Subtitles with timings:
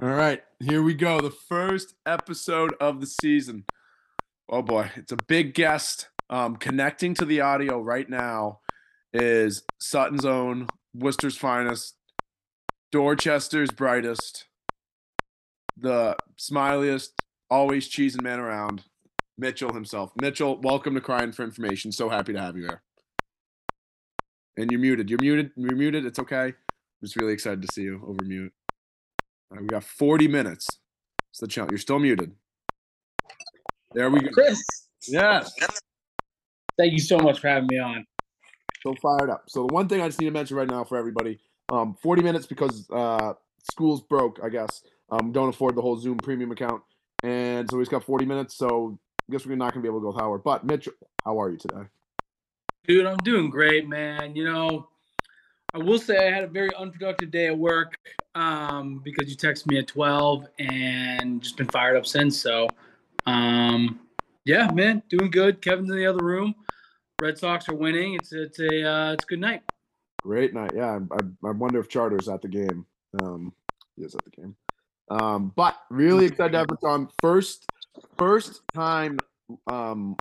[0.00, 1.20] All right, here we go.
[1.20, 3.64] The first episode of the season.
[4.48, 6.08] Oh boy, it's a big guest.
[6.30, 8.60] Um, connecting to the audio right now
[9.12, 11.96] is Sutton's own, Worcester's finest,
[12.92, 14.46] Dorchester's brightest,
[15.76, 17.08] the smiliest,
[17.50, 18.84] always cheesing man around,
[19.36, 20.12] Mitchell himself.
[20.22, 21.90] Mitchell, welcome to Crying for Information.
[21.90, 22.82] So happy to have you here.
[24.56, 25.10] And you're muted.
[25.10, 25.50] You're muted.
[25.56, 26.06] You're muted.
[26.06, 26.44] It's okay.
[26.46, 26.54] I'm
[27.02, 28.52] just really excited to see you over mute.
[29.50, 30.66] All right, we got 40 minutes.
[31.30, 31.72] It's the challenge.
[31.72, 32.32] You're still muted.
[33.94, 34.30] There we go.
[34.30, 34.62] Chris,
[35.06, 35.52] Yes.
[36.76, 38.04] thank you so much for having me on.
[38.82, 39.44] So fired up.
[39.48, 41.38] So the one thing I just need to mention right now for everybody,
[41.70, 43.32] um, 40 minutes because uh,
[43.70, 44.82] school's broke, I guess.
[45.10, 46.82] Um, don't afford the whole Zoom premium account.
[47.24, 48.56] And so he's got 40 minutes.
[48.56, 50.44] So I guess we're not going to be able to go with Howard.
[50.44, 50.88] But Mitch,
[51.24, 51.82] how are you today?
[52.86, 54.36] Dude, I'm doing great, man.
[54.36, 54.88] You know,
[55.74, 57.98] I will say I had a very unproductive day at work
[58.38, 62.40] um, because you texted me at 12 and just been fired up since.
[62.40, 62.68] So,
[63.26, 63.98] um,
[64.44, 65.60] yeah, man, doing good.
[65.60, 66.54] Kevin's in the other room.
[67.20, 68.14] Red Sox are winning.
[68.14, 69.62] It's it's a uh, it's a good night.
[70.22, 70.70] Great night.
[70.74, 72.86] Yeah, I, I, wonder if Charter's at the game.
[73.20, 73.52] Um,
[73.96, 74.54] he is at the game.
[75.10, 77.08] Um, but really excited to have us on.
[77.20, 77.66] First,
[78.16, 79.18] first time.
[79.66, 80.16] Um,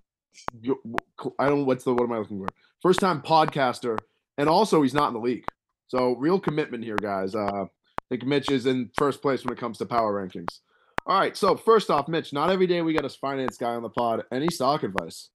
[1.37, 1.67] I don't.
[1.67, 1.93] What's the?
[1.93, 2.47] What am I looking for?
[2.81, 3.99] First time podcaster,
[4.39, 5.45] and also he's not in the league.
[5.89, 7.35] So real commitment here, guys.
[7.35, 7.65] Uh,
[8.09, 10.59] I think Mitch is in first place when it comes to power rankings.
[11.05, 11.35] All right.
[11.35, 14.23] So first off, Mitch, not every day we get a finance guy on the pod.
[14.31, 15.29] Any stock advice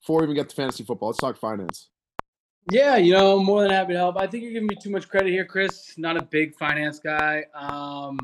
[0.00, 1.08] before we even get to fantasy football?
[1.08, 1.88] Let's talk finance.
[2.70, 4.18] Yeah, you know, more than happy to help.
[4.18, 5.94] I think you're giving me too much credit here, Chris.
[5.96, 7.44] Not a big finance guy.
[7.54, 8.18] Um,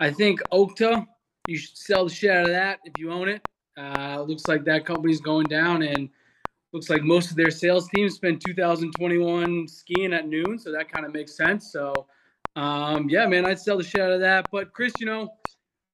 [0.00, 1.06] I think Okta,
[1.46, 3.46] you should sell the shit out of that if you own it.
[3.76, 6.08] Uh, looks like that company's going down, and
[6.72, 11.04] looks like most of their sales team spent 2021 skiing at noon, so that kind
[11.04, 11.70] of makes sense.
[11.70, 12.06] So,
[12.56, 14.46] um, yeah, man, I'd sell the shit out of that.
[14.52, 15.30] But Chris, you know,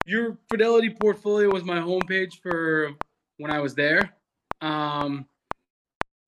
[0.06, 2.90] your Fidelity portfolio was my homepage for
[3.38, 4.14] when I was there.
[4.60, 5.26] Um,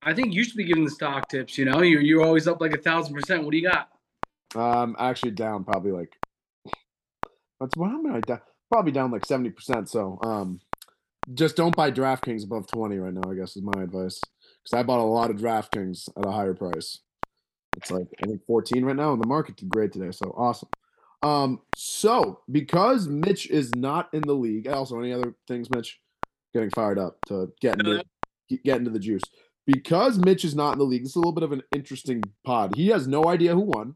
[0.03, 1.57] I think you should be giving the stock tips.
[1.59, 3.45] You know, you're you're always up like a thousand percent.
[3.45, 3.89] What do you got?
[4.55, 6.15] Um, actually down probably like
[7.61, 8.41] that's what I'm down?
[8.71, 9.89] Probably down like seventy percent.
[9.89, 10.61] So um,
[11.35, 13.31] just don't buy DraftKings above twenty right now.
[13.31, 14.21] I guess is my advice
[14.63, 16.99] because I bought a lot of DraftKings at a higher price.
[17.77, 20.11] It's like I think fourteen right now, and the market did great today.
[20.11, 20.69] So awesome.
[21.23, 26.01] Um, so because Mitch is not in the league, also any other things, Mitch,
[26.53, 28.05] getting fired up to get into
[28.65, 29.23] get into the juice.
[29.67, 32.23] Because Mitch is not in the league, this is a little bit of an interesting
[32.45, 32.75] pod.
[32.75, 33.95] He has no idea who won.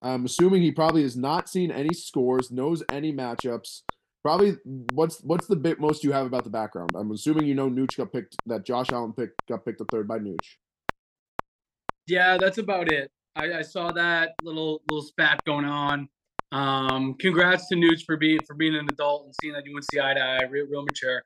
[0.00, 3.82] I'm assuming he probably has not seen any scores, knows any matchups.
[4.22, 4.56] Probably
[4.92, 6.90] what's what's the bit most you have about the background?
[6.94, 10.06] I'm assuming you know Nooch got picked that Josh Allen picked got picked the third
[10.06, 10.56] by Nooch.
[12.08, 13.10] Yeah, that's about it.
[13.36, 16.08] I, I saw that little little spat going on.
[16.50, 19.84] Um, congrats to Nooch for being for being an adult and seeing that you went
[19.92, 21.22] see eye to eye, real, real mature.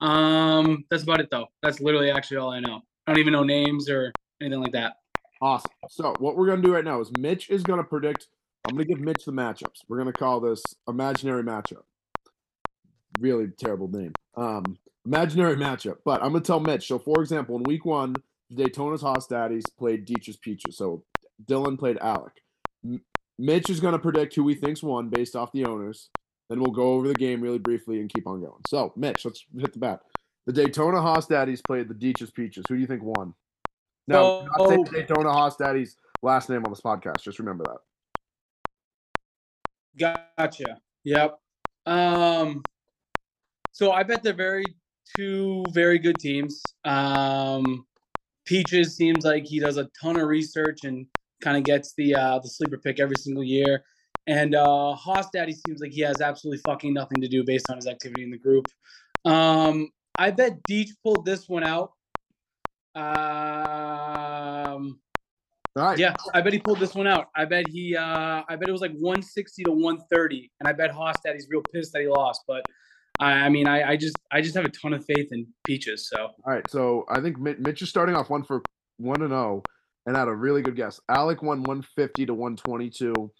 [0.00, 1.46] Um, that's about it though.
[1.62, 2.82] That's literally actually all I know.
[3.06, 4.96] I don't even know names or anything like that.
[5.40, 5.70] Awesome.
[5.88, 8.26] So what we're gonna do right now is Mitch is gonna predict.
[8.68, 9.84] I'm gonna give Mitch the matchups.
[9.88, 11.82] We're gonna call this imaginary matchup.
[13.20, 14.12] Really terrible name.
[14.36, 15.98] Um, imaginary matchup.
[16.04, 16.88] But I'm gonna tell Mitch.
[16.88, 18.16] So for example, in week one,
[18.52, 20.76] Daytona's Hoss Daddies played Deech's Peaches.
[20.76, 21.04] So
[21.44, 22.32] Dylan played Alec.
[22.84, 23.02] M-
[23.38, 26.10] Mitch is gonna predict who he thinks won based off the owners.
[26.48, 28.60] Then we'll go over the game really briefly and keep on going.
[28.68, 30.00] So Mitch, let's hit the bat.
[30.46, 32.64] The Daytona Hoss Daddies played the Deech's Peaches.
[32.68, 33.34] Who do you think won?
[34.06, 37.22] No, So- not Daytona Hoss Daddies last name on this podcast.
[37.22, 37.78] Just remember that.
[40.36, 40.80] Gotcha.
[41.04, 41.38] Yep.
[41.86, 42.62] Um,
[43.72, 44.64] so I bet they're very
[45.16, 46.62] two very good teams.
[46.84, 47.86] Um,
[48.44, 51.06] Peaches seems like he does a ton of research and
[51.40, 53.84] kind of gets the uh, the sleeper pick every single year.
[54.26, 57.76] And uh, Haas Daddy seems like he has absolutely fucking nothing to do based on
[57.76, 58.66] his activity in the group.
[59.24, 61.92] Um, I bet Deech pulled this one out.
[62.96, 63.04] Um,
[65.74, 65.98] right.
[65.98, 67.26] yeah, I bet he pulled this one out.
[67.36, 70.50] I bet he uh I bet it was like 160 to 130.
[70.60, 72.42] And I bet Hostad Daddy's real pissed that he lost.
[72.46, 72.64] But
[73.20, 76.08] I, I mean I, I just I just have a ton of faith in Peaches.
[76.08, 76.68] So All right.
[76.70, 78.62] So I think Mitch is starting off one for
[78.98, 79.62] one and zero,
[80.06, 81.00] and had a really good guess.
[81.08, 83.30] Alec won 150 to 122.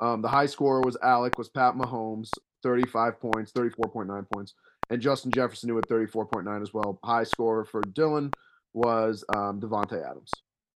[0.00, 2.30] Um, the high scorer was Alec was Pat Mahomes,
[2.62, 4.54] 35 points, 34.9 points,
[4.90, 6.98] and Justin Jefferson knew at 34.9 as well.
[7.04, 8.32] High scorer for Dylan
[8.74, 10.30] was um, Davante Adams.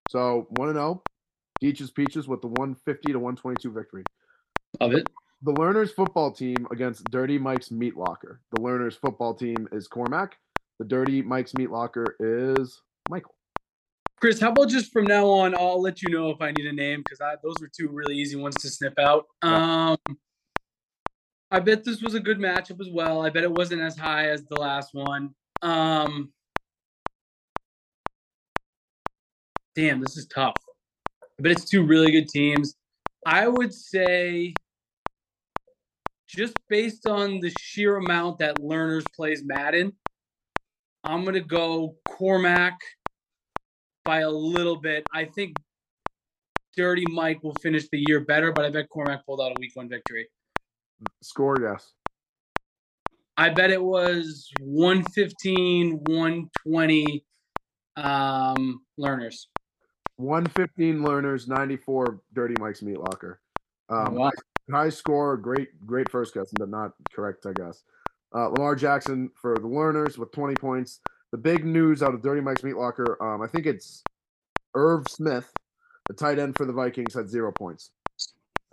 [0.09, 1.01] So one and zero.
[1.61, 4.03] Peaches Peaches with the 150 to 122 victory.
[4.81, 5.09] of it.
[5.45, 8.41] The Learners football team against Dirty Mike's Meat Locker.
[8.51, 10.37] The Learners football team is Cormac.
[10.79, 12.81] The Dirty Mike's Meat Locker is
[13.11, 13.35] Michael.
[14.19, 16.73] Chris, how about just from now on, I'll let you know if I need a
[16.73, 19.27] name because those were two really easy ones to snip out.
[19.43, 19.99] Um,
[21.51, 23.23] I bet this was a good matchup as well.
[23.23, 25.29] I bet it wasn't as high as the last one.
[25.61, 26.33] Um,
[29.75, 30.55] damn, this is tough.
[31.37, 32.73] But it's two really good teams.
[33.27, 34.55] I would say,
[36.35, 39.93] just based on the sheer amount that learners plays Madden,
[41.03, 42.77] I'm gonna go Cormac
[44.03, 45.05] by a little bit.
[45.13, 45.55] I think
[46.75, 49.75] Dirty Mike will finish the year better, but I bet Cormac pulled out a week
[49.75, 50.27] one victory.
[51.21, 51.93] Score, yes.
[53.37, 57.25] I bet it was 115, 120
[57.97, 59.49] um, learners.
[60.17, 63.41] 115 learners, 94 Dirty Mike's Meat Locker.
[63.89, 64.31] Um, Wow.
[64.71, 67.83] High score, great, great first guess, but not correct, I guess.
[68.33, 70.99] Uh, Lamar Jackson for the learners with 20 points.
[71.31, 74.03] The big news out of Dirty Mike's Meat Locker, um, I think it's
[74.73, 75.51] Irv Smith,
[76.07, 77.91] the tight end for the Vikings, had zero points.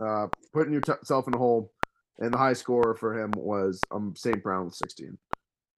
[0.05, 1.73] Uh, putting yourself in a hole,
[2.19, 4.43] and the high score for him was um, St.
[4.43, 5.17] Brown with 16.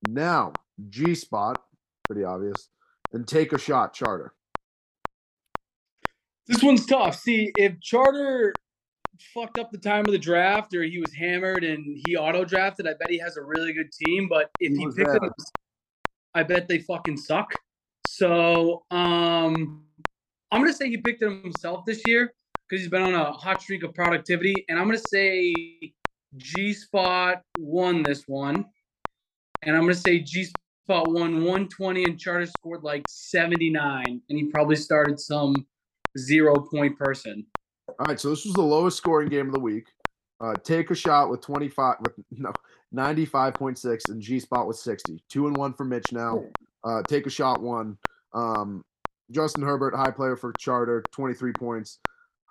[0.08, 0.52] Now,
[0.88, 1.62] G Spot,
[2.06, 2.68] pretty obvious,
[3.12, 4.34] and take a shot, Charter.
[6.46, 7.18] This one's tough.
[7.18, 8.52] See, if Charter
[9.32, 12.86] fucked up the time of the draft or he was hammered and he auto drafted,
[12.86, 14.28] I bet he has a really good team.
[14.28, 15.18] But if He he, was picked
[16.34, 17.54] I bet they fucking suck.
[18.06, 19.84] So um,
[20.50, 22.32] I'm gonna say he picked it himself this year
[22.68, 25.54] because he's been on a hot streak of productivity, and I'm gonna say
[26.36, 28.64] G Spot won this one,
[29.62, 30.44] and I'm gonna say G
[30.84, 35.66] Spot won 120 and Charter scored like 79, and he probably started some
[36.18, 37.46] zero point person.
[37.98, 39.88] All right, so this was the lowest scoring game of the week.
[40.40, 42.52] Uh, take a shot with 25 with no
[42.94, 45.22] 95.6 and G spot with 60.
[45.28, 46.44] Two and one for Mitch now.
[46.82, 47.98] Uh, take a shot one.
[48.32, 48.84] Um,
[49.30, 51.98] Justin Herbert, high player for Charter, 23 points.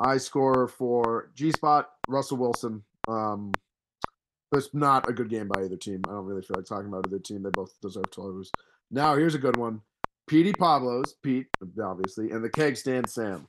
[0.01, 2.83] High scorer for G spot, Russell Wilson.
[3.07, 3.51] Um,
[4.53, 6.01] it's not a good game by either team.
[6.07, 7.43] I don't really feel like talking about either team.
[7.43, 8.51] They both deserve to lose.
[8.91, 9.81] Now here's a good one.
[10.27, 11.47] Petey Pablos, Pete,
[11.81, 13.47] obviously, and the keg stand Sam.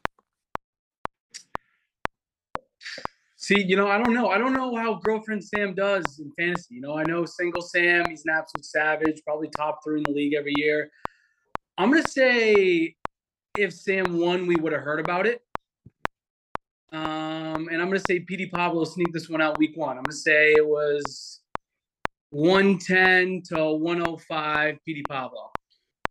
[3.44, 4.30] See, you know, I don't know.
[4.30, 6.76] I don't know how girlfriend Sam does in fantasy.
[6.76, 10.12] You know, I know single Sam, he's an absolute savage, probably top three in the
[10.12, 10.88] league every year.
[11.76, 12.96] I'm gonna say
[13.58, 15.42] if Sam won, we would have heard about it.
[16.90, 19.98] Um, and I'm gonna say Petey Pablo sneaked this one out week one.
[19.98, 21.40] I'm gonna say it was
[22.30, 25.50] 110 to 105 Petey Pablo.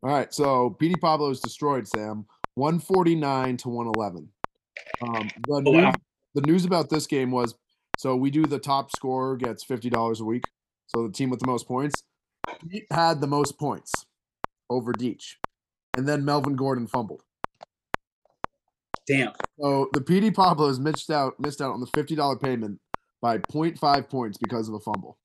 [0.03, 2.27] All right, so Petey Pablo is destroyed, Sam.
[2.53, 4.30] 149 to 111.
[5.01, 5.94] Um, the, news, wow.
[6.35, 7.56] The news about this game was
[7.97, 10.45] so we do the top scorer gets $50 a week.
[10.88, 12.03] So the team with the most points
[12.69, 14.06] Pete had the most points
[14.69, 15.35] over Deech.
[15.95, 17.21] And then Melvin Gordon fumbled.
[19.07, 19.33] Damn.
[19.59, 22.80] So the Petey Pablos missed out missed out on the $50 payment
[23.21, 25.18] by 0.5 points because of a fumble.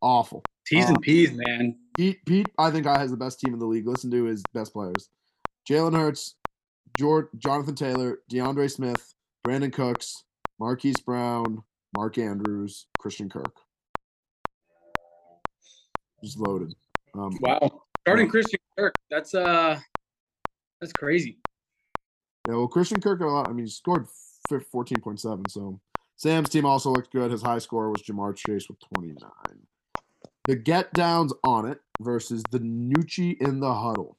[0.00, 0.44] Awful.
[0.66, 1.76] T's and P's, man.
[1.96, 3.86] Pete, Pete, I think I has the best team in the league.
[3.86, 5.08] Listen to his best players:
[5.68, 6.34] Jalen Hurts,
[6.98, 9.13] George, Jonathan Taylor, DeAndre Smith,
[9.46, 10.24] Brandin Cooks,
[10.58, 11.62] Marquise Brown,
[11.96, 13.54] Mark Andrews, Christian Kirk.
[16.22, 16.74] Just loaded.
[17.14, 17.82] Um, Wow.
[18.00, 19.78] Starting Christian Kirk, that's uh
[20.80, 21.38] that's crazy.
[22.46, 23.48] Yeah, well, Christian Kirk, a lot.
[23.48, 24.06] I mean, he scored
[24.50, 25.50] 14.7.
[25.50, 25.80] So
[26.16, 27.30] Sam's team also looked good.
[27.30, 29.30] His high score was Ja'Marr Chase with 29.
[30.46, 34.18] The get downs on it versus the Nucci in the huddle.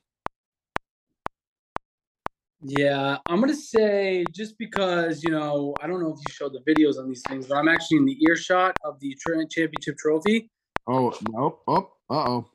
[2.68, 6.62] Yeah, I'm gonna say just because you know I don't know if you showed the
[6.72, 9.16] videos on these things, but I'm actually in the earshot of the
[9.52, 10.50] championship trophy,
[10.88, 11.62] Oh, nope.
[11.68, 12.46] Oh, uh oh.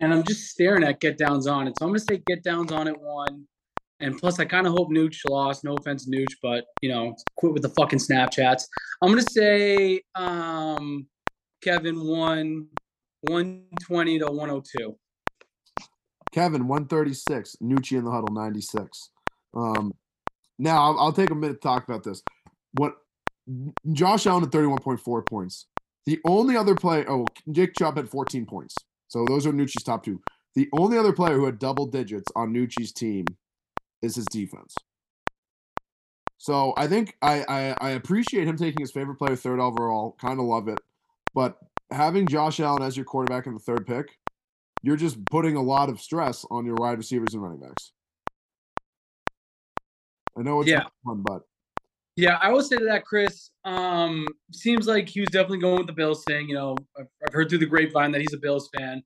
[0.00, 1.74] and I'm just staring at get downs on it.
[1.78, 3.46] So I'm gonna say get downs on it one,
[4.00, 5.64] and plus I kind of hope Nooch lost.
[5.64, 8.64] No offense, Nooch, but you know quit with the fucking Snapchats.
[9.02, 11.06] I'm gonna say um,
[11.62, 12.68] Kevin won
[13.22, 14.94] 120 to 102.
[16.36, 17.56] Kevin, 136.
[17.62, 19.10] Nucci in the huddle, 96.
[19.54, 19.94] Um,
[20.58, 22.22] now, I'll, I'll take a minute to talk about this.
[22.74, 22.96] What
[23.92, 25.66] Josh Allen at 31.4 points.
[26.04, 28.74] The only other player, oh, Jake Chubb had 14 points.
[29.08, 30.20] So those are Nucci's top two.
[30.54, 33.24] The only other player who had double digits on Nucci's team
[34.02, 34.74] is his defense.
[36.36, 40.16] So I think I, I, I appreciate him taking his favorite player third overall.
[40.20, 40.80] Kind of love it.
[41.34, 41.56] But
[41.90, 44.18] having Josh Allen as your quarterback in the third pick,
[44.86, 47.92] you're just putting a lot of stress on your wide receivers and running backs.
[50.38, 50.84] I know it's Yeah.
[51.04, 51.42] fun, but
[52.18, 53.50] Yeah, I will say to that, Chris.
[53.64, 56.48] Um, seems like he was definitely going with the Bills thing.
[56.48, 59.02] You know, I've, I've heard through the grapevine that he's a Bills fan.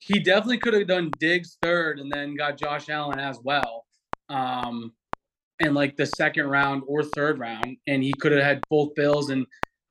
[0.00, 3.86] He definitely could have done Diggs third and then got Josh Allen as well,
[4.28, 4.92] um,
[5.60, 9.30] in like the second round or third round, and he could have had both Bills.
[9.30, 9.46] And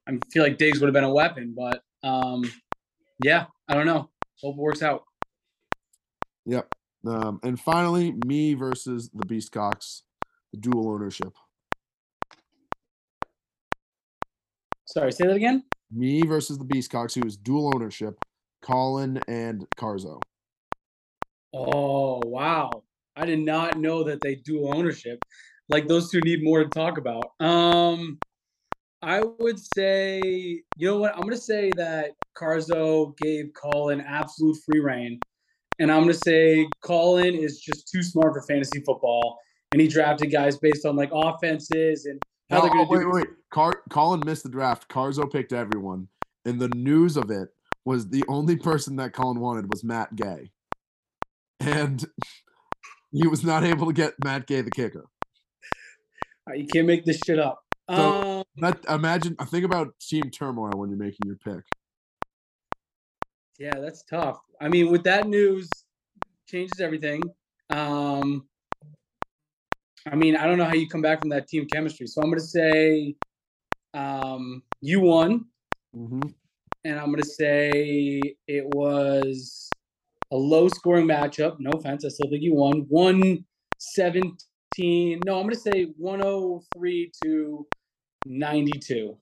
[0.07, 2.43] I feel like Diggs would have been a weapon, but um,
[3.23, 4.11] yeah, I don't know.
[4.41, 5.03] Hope it works out.
[6.45, 6.73] Yep.
[7.05, 10.01] Um, and finally, me versus the Beastcocks,
[10.51, 11.33] the dual ownership.
[14.85, 15.63] Sorry, say that again.
[15.91, 18.15] Me versus the Beastcocks, who is dual ownership,
[18.61, 20.19] Colin and Carzo.
[21.53, 22.83] Oh wow!
[23.15, 25.19] I did not know that they dual ownership.
[25.69, 27.31] Like those two need more to talk about.
[27.39, 28.19] Um,
[29.01, 30.21] I would say,
[30.77, 31.15] you know what?
[31.15, 35.19] I'm gonna say that Carzo gave Colin absolute free reign,
[35.79, 39.37] and I'm gonna say Colin is just too smart for fantasy football,
[39.71, 43.11] and he drafted guys based on like offenses and how they're gonna oh, wait, do.
[43.11, 43.27] wait.
[43.51, 44.87] Car- Colin missed the draft.
[44.89, 46.07] Carzo picked everyone,
[46.45, 47.49] and the news of it
[47.85, 50.51] was the only person that Colin wanted was Matt Gay,
[51.59, 52.05] and
[53.11, 55.05] he was not able to get Matt Gay the kicker.
[56.49, 57.61] Uh, You can't make this shit up.
[57.89, 57.95] So-
[58.39, 59.35] um, That imagine.
[59.35, 61.63] Think about team turmoil when you're making your pick.
[63.61, 64.39] Yeah, that's tough.
[64.59, 65.69] I mean, with that news,
[66.47, 67.21] changes everything.
[67.69, 68.47] Um,
[70.11, 72.07] I mean, I don't know how you come back from that team chemistry.
[72.07, 73.13] So I'm going to say
[73.93, 75.45] um, you won,
[75.95, 76.21] Mm-hmm.
[76.85, 79.69] and I'm going to say it was
[80.31, 81.57] a low scoring matchup.
[81.59, 82.87] No offense, I still think you won.
[82.89, 85.19] 117.
[85.23, 87.67] No, I'm going to say 103 to
[88.25, 89.15] 92.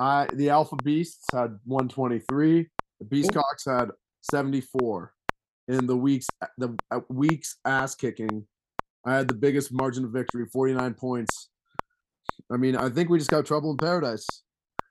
[0.00, 2.68] I the Alpha Beasts had 123.
[3.00, 3.90] The Beastcocks had
[4.30, 5.12] 74.
[5.68, 6.26] In the weeks
[6.56, 8.46] the uh, weeks ass kicking,
[9.04, 11.50] I had the biggest margin of victory, 49 points.
[12.50, 14.26] I mean, I think we just got trouble in paradise.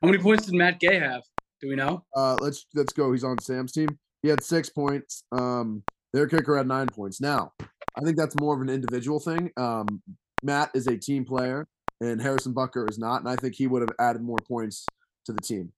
[0.02, 1.24] How many points did Matt Gay have?
[1.62, 2.06] Do we know?
[2.16, 3.12] Uh, let's let's go.
[3.12, 3.90] He's on Sam's team.
[4.22, 5.24] He had six points.
[5.32, 5.84] Um,
[6.14, 7.20] their kicker had nine points.
[7.20, 9.52] Now, I think that's more of an individual thing.
[9.58, 10.02] Um,
[10.44, 11.68] Matt is a team player,
[12.02, 14.86] and Harrison Butker is not, and I think he would have added more points
[15.26, 15.72] to the team.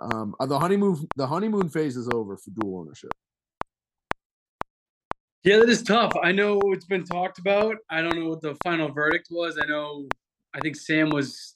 [0.00, 3.10] Um, uh, the honeymoon the honeymoon phase is over for dual ownership.
[5.44, 6.12] Yeah, that is tough.
[6.22, 7.76] I know it's been talked about.
[7.88, 9.58] I don't know what the final verdict was.
[9.62, 10.06] I know
[10.54, 11.54] I think Sam was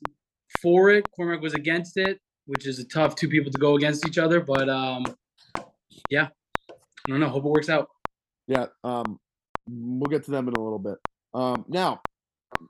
[0.63, 4.07] for it, Cormac was against it, which is a tough two people to go against
[4.07, 4.41] each other.
[4.41, 5.05] But um,
[6.09, 6.29] yeah,
[6.71, 7.29] I don't know.
[7.29, 7.89] Hope it works out.
[8.47, 9.19] Yeah, um,
[9.69, 10.99] we'll get to them in a little bit.
[11.35, 12.01] Um, now,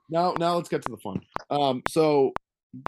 [0.09, 1.21] now, now let's get to the fun.
[1.49, 2.33] Um, so,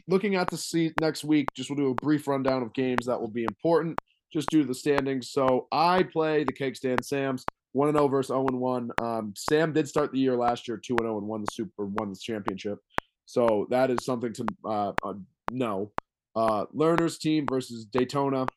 [0.08, 3.20] looking at the se- next week, just we'll do a brief rundown of games that
[3.20, 4.00] will be important,
[4.32, 5.32] just due to the standings.
[5.32, 8.92] So, I play the Keg Stand Sam's one and zero versus zero and one.
[9.02, 11.86] Um, Sam did start the year last year two and zero and won the super,
[11.86, 12.80] won the championship.
[13.26, 15.14] So that is something to uh, uh,
[15.52, 15.92] know.
[16.36, 18.48] Uh, Learners team versus Daytona.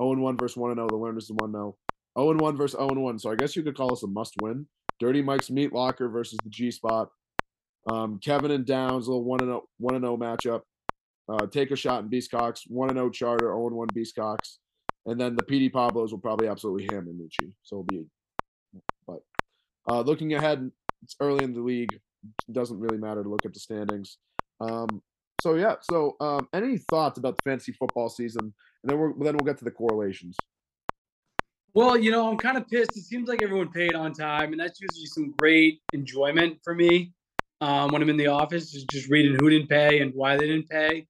[0.00, 0.88] 0 and 1 versus 1 and 0.
[0.88, 1.76] The Learners is 1 0.
[2.16, 3.18] 0 and 1 versus 0 and 1.
[3.18, 4.66] So I guess you could call this a must win.
[5.00, 7.10] Dirty Mike's Meat Locker versus the G Spot.
[7.88, 10.62] Um, Kevin and Downs, little 1 and 0, 1 and 0 matchup.
[11.28, 14.58] Uh, take a shot in Beastcocks, 1 and 0 Charter, 0 and 1 Beastcocks.
[15.06, 17.52] And then the Petey Pablos will probably absolutely hammer Nucci.
[17.62, 18.04] So it'll be,
[19.06, 19.20] but
[19.88, 20.70] uh, looking ahead,
[21.02, 21.98] it's early in the league.
[22.50, 24.18] Doesn't really matter to look at the standings.
[24.60, 25.02] Um,
[25.40, 25.76] so yeah.
[25.80, 28.52] So um, any thoughts about the fantasy football season?
[28.82, 30.36] And then we're then we'll get to the correlations.
[31.74, 32.96] Well, you know, I'm kind of pissed.
[32.96, 37.12] It seems like everyone paid on time, and that's usually some great enjoyment for me
[37.60, 40.46] um, when I'm in the office, just, just reading who didn't pay and why they
[40.46, 41.06] didn't pay.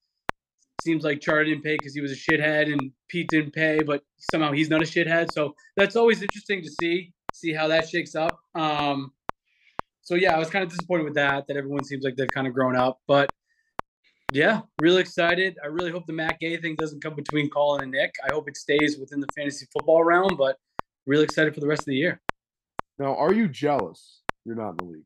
[0.83, 4.03] Seems like Charlie didn't pay because he was a shithead, and Pete didn't pay, but
[4.17, 5.33] somehow he's not a shithead.
[5.33, 8.39] So that's always interesting to see, see how that shakes up.
[8.55, 9.13] Um,
[10.03, 11.47] so yeah, I was kind of disappointed with that.
[11.49, 13.29] That everyone seems like they've kind of grown up, but
[14.33, 15.57] yeah, really excited.
[15.63, 18.15] I really hope the Matt Gay thing doesn't come between Colin and Nick.
[18.25, 20.59] I hope it stays within the fantasy football realm, but
[21.07, 22.21] really excited for the rest of the year.
[22.99, 24.21] Now, are you jealous?
[24.45, 25.05] You're not in the league.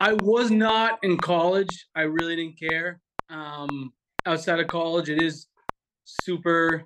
[0.00, 1.86] I was not in college.
[1.94, 3.00] I really didn't care.
[3.30, 3.92] Um,
[4.26, 5.48] outside of college, it is
[6.04, 6.84] super.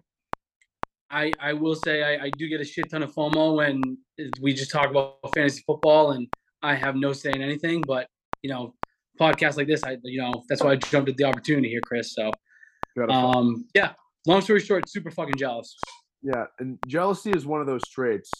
[1.10, 3.98] I I will say I, I do get a shit ton of FOMO when
[4.40, 6.26] we just talk about fantasy football, and
[6.62, 7.82] I have no say in anything.
[7.86, 8.06] But
[8.42, 8.74] you know,
[9.20, 12.14] podcasts like this, I you know that's why I jumped at the opportunity here, Chris.
[12.14, 12.30] So
[13.08, 13.92] um, yeah.
[14.26, 15.76] Long story short, super fucking jealous.
[16.22, 18.30] Yeah, and jealousy is one of those traits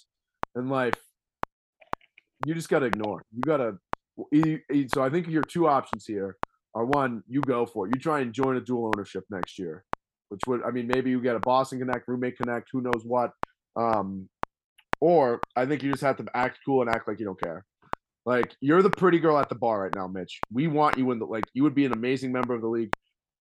[0.55, 0.95] in life
[2.47, 3.23] you just got to ignore.
[3.33, 3.79] You got to.
[4.89, 6.37] So I think your two options here
[6.75, 7.93] are one, you go for it.
[7.95, 9.85] You try and join a dual ownership next year,
[10.29, 13.33] which would, I mean, maybe you get a Boston Connect, roommate Connect, who knows what.
[13.77, 14.29] Um,
[15.01, 17.65] or I think you just have to act cool and act like you don't care.
[18.25, 20.41] Like you're the pretty girl at the bar right now, Mitch.
[20.53, 21.45] We want you in the like.
[21.55, 22.93] You would be an amazing member of the league.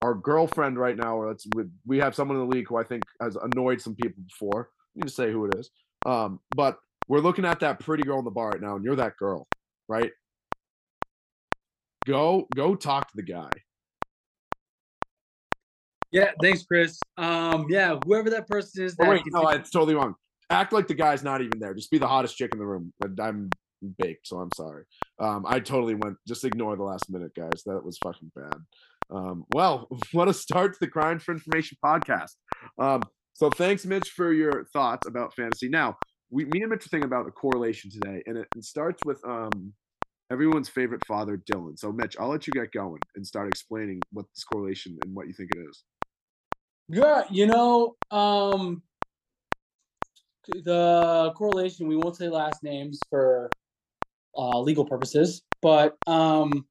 [0.02, 1.46] Our girlfriend right now, or let's
[1.86, 4.70] we have someone in the league who I think has annoyed some people before.
[4.96, 5.70] You need to say who it is.
[6.08, 8.96] Um, but we're looking at that pretty girl in the bar right now, and you're
[8.96, 9.48] that girl,
[9.88, 10.12] right?
[12.06, 13.50] Go, go talk to the guy.
[16.12, 17.00] Yeah, thanks, Chris.
[17.18, 18.96] Um, yeah, whoever that person is.
[19.00, 20.16] Oh, That wait, no, it's totally wrong.
[20.50, 21.74] Act like the guy's not even there.
[21.74, 22.92] Just be the hottest chick in the room.
[23.22, 23.50] I'm
[23.98, 24.84] baked, so I'm sorry.
[25.20, 26.18] Um, I totally went.
[26.28, 27.64] Just ignore the last minute, guys.
[27.66, 28.56] That was fucking bad.
[29.10, 32.32] Um, well, what a start to the Grind for Information podcast.
[32.78, 33.04] Um,
[33.34, 35.70] so thanks, Mitch, for your thoughts about fantasy.
[35.70, 35.98] Now,
[36.30, 39.24] we me and Mitch are thinking about a correlation today, and it, it starts with
[39.26, 39.74] um
[40.32, 41.78] everyone's favorite father, Dylan.
[41.78, 45.28] So, Mitch, I'll let you get going and start explaining what this correlation and what
[45.28, 45.84] you think it is.
[46.88, 48.82] Yeah, you know, um,
[50.48, 51.88] the correlation.
[51.88, 53.50] We won't say last names for
[54.38, 56.66] uh, legal purposes, but um,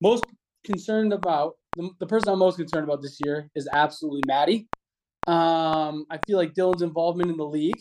[0.00, 0.24] most
[0.64, 4.68] concerned about the, the person I'm most concerned about this year is absolutely Maddie.
[5.26, 7.80] Um, I feel like Dylan's involvement in the league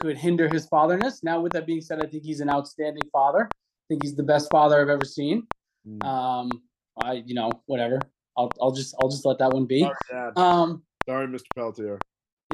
[0.00, 1.22] could hinder his fatherness.
[1.22, 3.48] Now, with that being said, I think he's an outstanding father.
[3.90, 5.48] I think he's the best father I've ever seen.
[5.84, 6.04] Mm.
[6.04, 6.62] Um,
[7.02, 7.98] I, you know, whatever.
[8.36, 9.80] I'll, I'll just, I'll just let that one be.
[9.80, 10.38] Sorry, Dad.
[10.38, 11.42] Um, Sorry, Mr.
[11.56, 11.98] Peltier.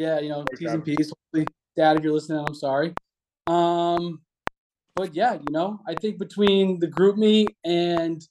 [0.00, 0.96] yeah, you know, Sorry, T's and Dad.
[0.96, 1.12] P's.
[1.12, 2.94] Hopefully, Dad, if you're listening, I'm sorry.
[3.48, 4.22] Um,
[4.94, 8.26] but yeah, you know, I think between the GroupMe and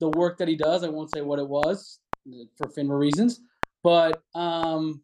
[0.00, 3.40] the work that he does, I won't say what it was uh, for FINRA reasons,
[3.82, 5.00] but um,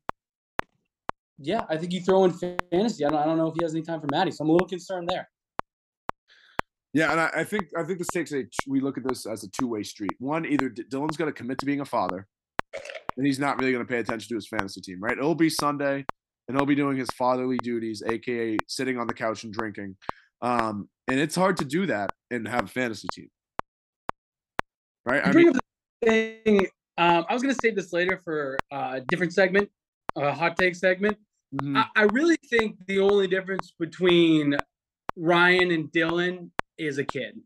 [1.38, 3.06] yeah, I think you throw in fantasy.
[3.06, 4.52] I don't, I don't know if he has any time for Maddie, so I'm a
[4.52, 5.30] little concerned there.
[6.94, 9.44] Yeah, and I, I think I think this takes a we look at this as
[9.44, 10.12] a two way street.
[10.18, 12.26] One, either D- Dylan's going to commit to being a father,
[13.16, 14.98] and he's not really going to pay attention to his fantasy team.
[15.00, 15.16] Right?
[15.16, 16.06] It'll be Sunday,
[16.48, 19.96] and he'll be doing his fatherly duties, aka sitting on the couch and drinking.
[20.40, 23.28] Um, and it's hard to do that and have a fantasy team.
[25.04, 25.26] Right?
[25.26, 25.52] I mean,
[26.04, 26.66] thing.
[26.96, 29.70] Um, I was gonna save this later for uh, a different segment,
[30.16, 31.18] a hot take segment.
[31.54, 31.76] mhm.
[31.76, 34.56] I, I really think the only difference between
[35.16, 37.40] Ryan and Dylan is a kid,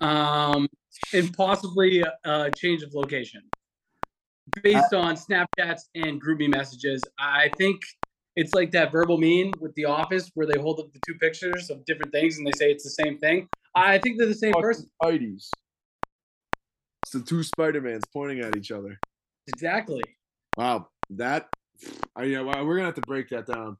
[0.00, 0.68] um,
[1.12, 3.42] and possibly a, a change of location
[4.62, 7.02] based on Snapchats and groupie messages.
[7.18, 7.80] I think
[8.36, 11.70] it's like that verbal meme with The Office where they hold up the two pictures
[11.70, 13.48] of different things and they say it's the same thing.
[13.74, 14.90] I think they're the same Fucking person.
[15.02, 15.48] Spideys.
[17.04, 18.98] It's the two Spider-Mans pointing at each other.
[19.48, 20.02] Exactly.
[20.56, 21.48] Wow, that
[22.14, 23.76] I yeah, well, we're gonna have to break that down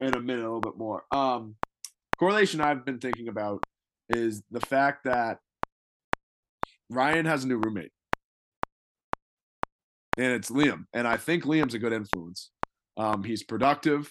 [0.00, 1.04] in a minute a little bit more.
[1.10, 1.56] Um,
[2.18, 3.64] correlation I've been thinking about
[4.14, 5.38] is the fact that
[6.90, 7.92] Ryan has a new roommate,
[10.16, 12.50] and it's Liam, and I think Liam's a good influence.
[12.96, 14.10] Um, he's productive.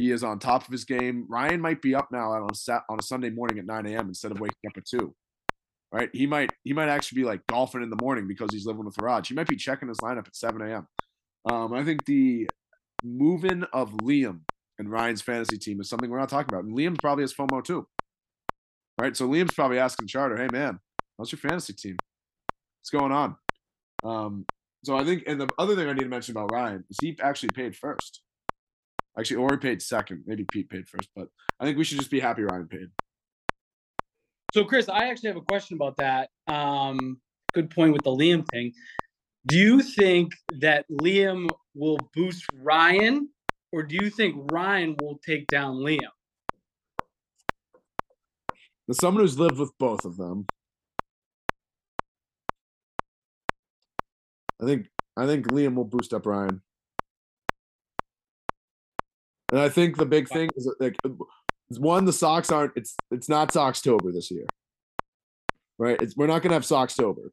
[0.00, 1.26] He is on top of his game.
[1.28, 4.08] Ryan might be up now on a on a Sunday morning at 9 a.m.
[4.08, 5.14] instead of waking up at two.
[5.90, 6.10] Right?
[6.12, 8.98] He might he might actually be like golfing in the morning because he's living with
[8.98, 9.28] Raj.
[9.28, 10.86] He might be checking his lineup at 7 a.m.
[11.50, 12.48] Um, I think the
[13.02, 14.40] moving of Liam
[14.78, 16.64] and Ryan's fantasy team is something we're not talking about.
[16.64, 17.86] And Liam probably has FOMO too.
[19.00, 19.16] Right?
[19.16, 20.80] So Liam's probably asking Charter, hey man,
[21.16, 21.96] how's your fantasy team?
[22.80, 23.36] What's going on?
[24.04, 24.44] Um,
[24.84, 27.16] so I think, and the other thing I need to mention about Ryan is he
[27.20, 28.22] actually paid first.
[29.18, 30.22] Actually, or he paid second.
[30.26, 32.88] Maybe Pete paid first, but I think we should just be happy Ryan paid.
[34.54, 36.30] So, Chris, I actually have a question about that.
[36.46, 37.20] Um,
[37.52, 38.72] good point with the Liam thing.
[39.46, 43.28] Do you think that Liam will boost Ryan,
[43.72, 45.98] or do you think Ryan will take down Liam?
[48.88, 50.46] As someone who's lived with both of them,
[54.60, 56.62] I think I think Liam will boost up Ryan.
[59.50, 60.96] And I think the big thing is that, like
[61.78, 64.46] one, the Sox aren't it's it's not Sockstober this year.
[65.78, 66.00] Right?
[66.00, 67.30] It's we're not gonna have Sockstober.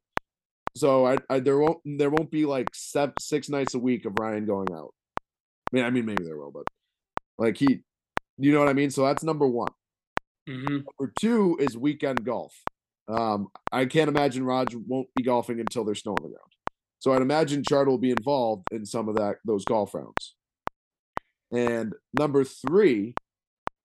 [0.76, 4.12] So I, I there won't there won't be like seven, six nights a week of
[4.18, 4.92] Ryan going out.
[5.72, 6.64] I mean I mean maybe there will, but
[7.38, 7.80] like he
[8.38, 8.90] you know what I mean?
[8.90, 9.72] So that's number one.
[10.48, 10.74] Mm-hmm.
[10.74, 12.54] Number two is weekend golf.
[13.08, 16.50] Um, I can't imagine Raj won't be golfing until there's snow on the ground.
[16.98, 20.34] So I'd imagine Chart will be involved in some of that those golf rounds.
[21.52, 23.14] And number three,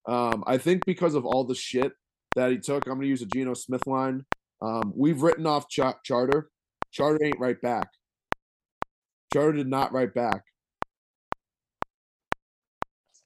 [0.08, 1.93] um, I think because of all the shit
[2.36, 4.26] that he took, I'm gonna use a Geno Smith line.
[4.62, 6.50] Um, we've written off Ch- Charter.
[6.91, 7.89] Charter ain't right back.
[9.34, 10.43] Charter did not write back.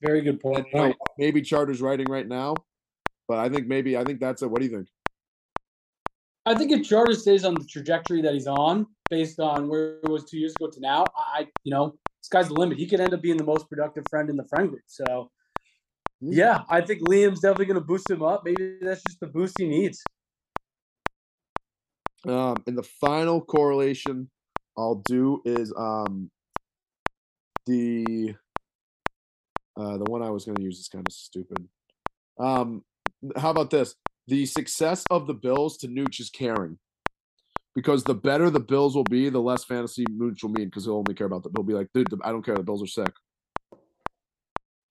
[0.01, 0.67] Very good point.
[0.73, 2.55] And, you know, maybe Charter's writing right now,
[3.27, 4.49] but I think maybe I think that's it.
[4.49, 4.87] What do you think?
[6.45, 10.09] I think if Charter stays on the trajectory that he's on, based on where it
[10.09, 12.77] was two years ago to now, I, you know, sky's the limit.
[12.77, 14.83] He could end up being the most productive friend in the friend group.
[14.85, 15.31] So,
[16.21, 18.43] yeah, I think Liam's definitely going to boost him up.
[18.45, 20.03] Maybe that's just the boost he needs.
[22.27, 24.29] Um, and the final correlation
[24.77, 26.29] I'll do is um,
[27.65, 28.35] the
[29.77, 31.67] uh, the one I was going to use is kind of stupid.
[32.39, 32.83] Um,
[33.37, 33.95] how about this?
[34.27, 36.77] The success of the Bills to Nooch is caring.
[37.75, 40.97] because the better the Bills will be, the less fantasy Mooch will mean because he'll
[40.97, 41.49] only care about the.
[41.55, 42.55] He'll be like, dude, I don't care.
[42.55, 43.13] The Bills are sick.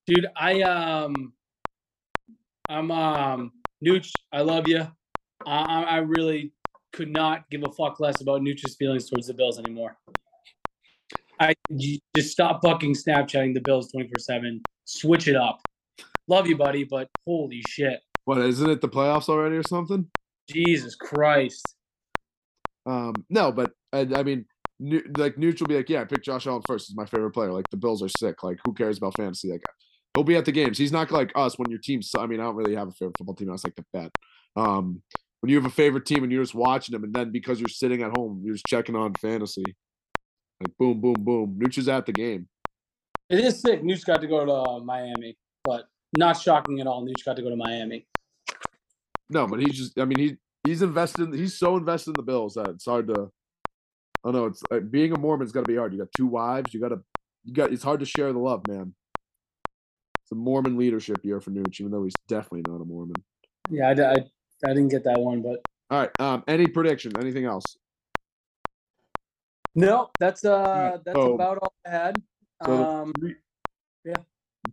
[0.06, 1.32] Dude, I um,
[2.68, 3.52] I'm um,
[3.84, 4.10] Nooch.
[4.32, 4.86] I love you.
[5.46, 6.52] I I really
[6.92, 9.96] could not give a fuck less about Nooch's feelings towards the Bills anymore.
[11.40, 11.54] I
[12.16, 14.62] just stop fucking Snapchatting the Bills twenty four seven.
[14.84, 15.60] Switch it up.
[16.28, 18.00] Love you, buddy, but holy shit.
[18.24, 20.08] What isn't it the playoffs already or something?
[20.48, 21.74] Jesus Christ.
[22.86, 24.46] Um, no, but I, I mean,
[24.78, 26.88] new, like neutral be like, yeah, I picked Josh Allen first.
[26.88, 27.52] He's my favorite player.
[27.52, 28.42] Like the Bills are sick.
[28.42, 29.50] Like who cares about fantasy?
[29.50, 29.62] Like
[30.14, 30.78] he'll be at the games.
[30.78, 32.10] He's not like us when your team's.
[32.18, 33.48] I mean, I don't really have a favorite football team.
[33.48, 34.10] I was like the bet.
[34.56, 35.02] Um,
[35.40, 37.68] when you have a favorite team and you're just watching them, and then because you're
[37.68, 39.64] sitting at home, you're just checking on fantasy.
[40.60, 41.58] Like boom, boom, boom.
[41.62, 42.48] Nooch is at the game.
[43.28, 43.82] It is sick.
[43.82, 47.04] Nooch got to go to uh, Miami, but not shocking at all.
[47.04, 48.06] Nooch got to go to Miami.
[49.30, 49.98] No, but he's just.
[49.98, 51.34] I mean, he he's invested.
[51.34, 53.30] He's so invested in the Bills that it's hard to.
[54.24, 54.46] I don't know.
[54.46, 55.92] It's like being a Mormon's got to be hard.
[55.92, 56.72] You got two wives.
[56.72, 57.00] You got to.
[57.44, 57.72] You got.
[57.72, 58.94] It's hard to share the love, man.
[60.22, 63.16] It's a Mormon leadership year for Nooch, even though he's definitely not a Mormon.
[63.70, 64.14] Yeah, I, I,
[64.66, 65.60] I didn't get that one, but
[65.90, 66.10] all right.
[66.18, 67.12] Um, any prediction?
[67.20, 67.64] Anything else?
[69.74, 72.22] No, that's uh, that's so, about all I had.
[72.60, 73.12] Um,
[74.04, 74.14] yeah.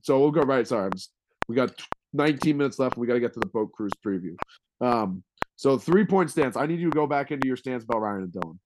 [0.04, 0.66] So we'll go right.
[0.68, 1.12] Sorry, just,
[1.50, 1.74] we got
[2.14, 2.98] 19 minutes left.
[2.98, 4.36] We got to get to the boat cruise preview.
[4.80, 5.24] Um,
[5.56, 6.58] so three point stance.
[6.58, 8.58] I need you to go back into your stance about Ryan and Dylan.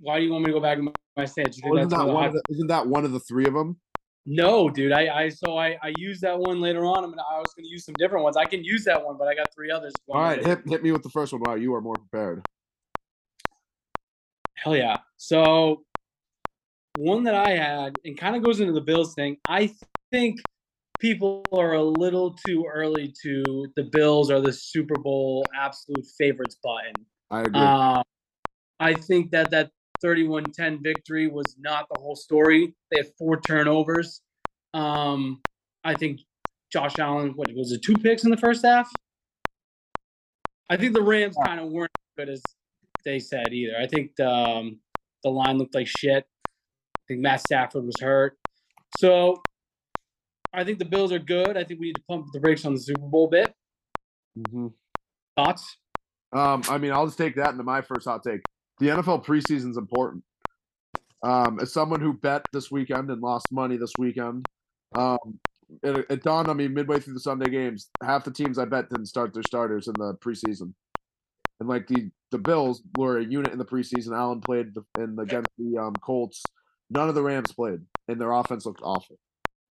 [0.00, 1.58] Why do you want me to go back in my stance?
[1.64, 3.78] Well, isn't, that one of the, isn't that one of the three of them?
[4.26, 4.92] No, dude.
[4.92, 7.04] I, I so I I used that one later on.
[7.04, 8.36] I mean, I was going to use some different ones.
[8.36, 9.92] I can use that one, but I got three others.
[10.08, 11.42] All right, hit hit me with the first one.
[11.44, 12.42] Wow, you are more prepared.
[14.54, 14.96] Hell yeah.
[15.16, 15.84] So
[16.96, 19.36] one that I had, and kind of goes into the Bills thing.
[19.46, 19.74] I
[20.14, 20.40] think
[21.00, 26.56] people are a little too early to the Bills are the Super Bowl absolute favorites
[26.62, 26.92] button.
[27.32, 27.60] I agree.
[27.60, 28.02] Um,
[28.78, 29.70] I think that that
[30.04, 32.74] 31-10 victory was not the whole story.
[32.92, 34.20] They had four turnovers.
[34.72, 35.40] Um,
[35.82, 36.20] I think
[36.72, 38.88] Josh Allen, what was it, two picks in the first half?
[40.70, 42.42] I think the Rams kind of weren't as good as
[43.04, 43.76] they said either.
[43.76, 44.78] I think the, um,
[45.24, 46.24] the line looked like shit.
[46.46, 48.36] I think Matt Stafford was hurt.
[48.98, 49.42] So
[50.54, 51.56] I think the Bills are good.
[51.56, 53.52] I think we need to pump the brakes on the Super Bowl bit.
[54.38, 54.68] Mm-hmm.
[55.36, 55.78] Thoughts?
[56.32, 58.40] Um, I mean, I'll just take that into my first hot take.
[58.78, 60.24] The NFL preseason is important.
[61.22, 64.46] Um, as someone who bet this weekend and lost money this weekend,
[64.94, 65.38] um,
[65.82, 68.90] it, it dawned on me midway through the Sunday games, half the teams I bet
[68.90, 70.74] didn't start their starters in the preseason.
[71.60, 74.16] And like the the Bills were a unit in the preseason.
[74.16, 76.42] Allen played in against the um, Colts.
[76.90, 79.18] None of the Rams played, and their offense looked awful.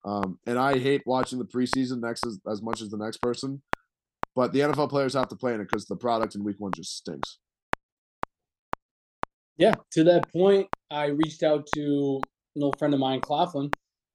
[0.04, 3.62] Um, and I hate watching the preseason next as, as much as the next person.
[4.34, 6.72] But the NFL players have to play in it because the product in week one
[6.74, 7.38] just stinks.
[9.58, 12.20] Yeah, to that point, I reached out to
[12.56, 13.70] an old friend of mine, Claflin,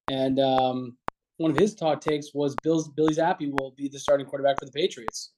[0.10, 0.97] and um,
[1.38, 4.65] one of his talk takes was Bill's Bailey Zappe will be the starting quarterback for
[4.65, 5.32] the Patriots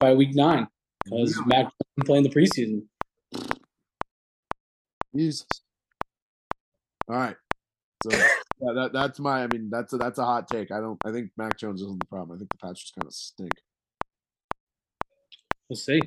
[0.00, 0.66] by week nine
[1.04, 1.46] because really?
[1.46, 1.72] Mac
[2.04, 2.82] playing the preseason.
[5.14, 5.46] Jesus.
[7.08, 7.36] All right.
[8.04, 8.10] So
[8.60, 9.42] yeah, that that's my.
[9.42, 10.70] I mean, that's a, that's a hot take.
[10.70, 10.98] I don't.
[11.04, 12.36] I think Mac Jones isn't the problem.
[12.36, 13.52] I think the just kind of stink.
[15.68, 16.00] We'll see.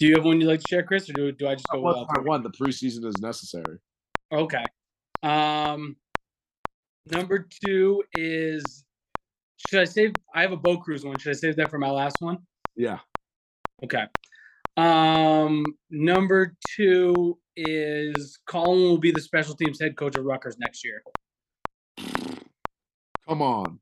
[0.00, 1.80] Do you have one you'd like to share, Chris, or do, do I just go?
[1.80, 2.42] One, one.
[2.42, 3.78] The preseason is necessary.
[4.32, 4.64] Okay.
[5.22, 5.96] Um,
[7.10, 8.84] number two is
[9.68, 10.12] should I save?
[10.34, 11.18] I have a boat cruise one.
[11.18, 12.38] Should I save that for my last one?
[12.76, 12.98] Yeah.
[13.82, 14.04] Okay.
[14.76, 20.84] Um, number two is Colin will be the special teams head coach of Rutgers next
[20.84, 21.02] year.
[23.28, 23.78] Come on.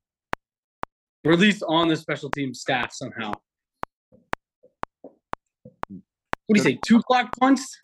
[1.25, 3.33] Or at least on the special team staff somehow.
[6.47, 6.79] What do you say?
[6.85, 7.79] Two clock punts?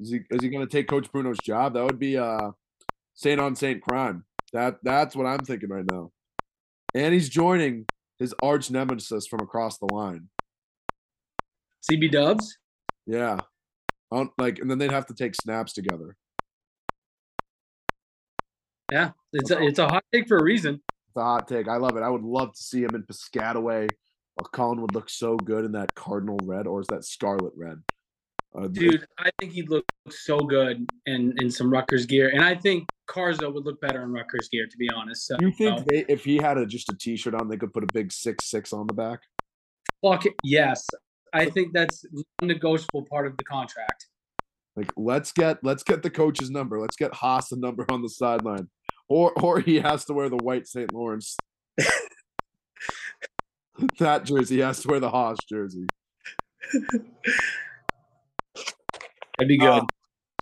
[0.00, 1.74] Is he is he gonna take Coach Bruno's job?
[1.74, 2.52] That would be uh
[3.14, 4.24] Saint on Saint crime.
[4.52, 6.12] That that's what I'm thinking right now.
[6.94, 7.86] And he's joining
[8.18, 10.28] his arch nemesis from across the line.
[11.90, 12.58] CB Dubs?
[13.06, 13.40] Yeah.
[14.10, 16.16] On, like, and then they'd have to take snaps together.
[18.90, 20.80] Yeah, it's a, it's a hot take for a reason.
[21.08, 21.68] It's a hot take.
[21.68, 22.02] I love it.
[22.02, 23.88] I would love to see him in Piscataway.
[24.40, 27.82] Oh, Colin would look so good in that cardinal red, or is that scarlet red?
[28.56, 32.54] Uh, Dude, I think he'd look so good in in some Rutgers gear, and I
[32.54, 34.66] think Carzo would look better in Rutgers gear.
[34.66, 37.48] To be honest, so, you think they, if he had a, just a T-shirt on,
[37.48, 39.20] they could put a big six six on the back?
[40.02, 40.86] Fuck it, yes.
[41.32, 42.04] I think that's
[42.42, 44.06] negotiable part of the contract.
[44.76, 46.78] Like let's get let's get the coach's number.
[46.80, 48.68] Let's get Haas a number on the sideline,
[49.08, 50.92] or or he has to wear the white St.
[50.92, 51.36] Lawrence.
[53.98, 55.86] that jersey he has to wear the Haas jersey.
[59.38, 59.68] That'd be good.
[59.68, 59.86] Uh,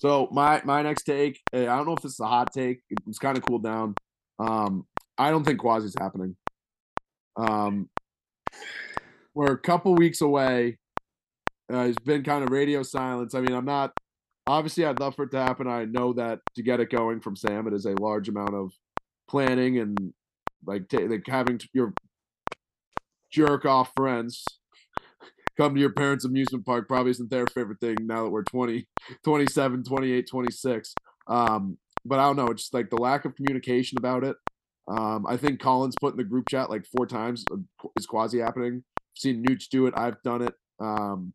[0.00, 2.80] So my my next take, eh, I don't know if this is a hot take.
[3.06, 3.94] It's kind of cooled down.
[4.38, 6.36] Um, I don't think Quasi's happening.
[7.36, 7.88] Um,
[9.36, 10.78] we're a couple weeks away.
[11.70, 13.34] Uh, it's been kind of radio silence.
[13.34, 13.92] I mean, I'm not.
[14.46, 15.66] Obviously, I'd love for it to happen.
[15.66, 18.72] I know that to get it going from Sam, it is a large amount of
[19.28, 20.14] planning and
[20.64, 21.92] like ta- like having t- your
[23.30, 24.42] jerk off friends
[25.58, 28.86] come to your parents' amusement park probably isn't their favorite thing now that we're 20,
[29.24, 30.94] 27, 28, 26.
[31.28, 32.46] Um, but I don't know.
[32.46, 34.36] It's just like the lack of communication about it.
[34.88, 37.56] Um, I think Collins put in the group chat like four times uh,
[37.98, 38.84] is quasi happening.
[39.16, 39.94] Seen Nooch do it.
[39.96, 40.54] I've done it.
[40.78, 41.32] Um,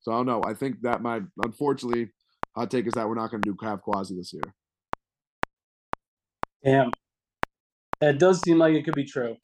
[0.00, 0.42] so I don't know.
[0.44, 2.10] I think that my unfortunately
[2.56, 4.42] hot take is that we're not going to do have quasi this year.
[6.64, 6.90] Damn.
[8.00, 9.36] That does seem like it could be true.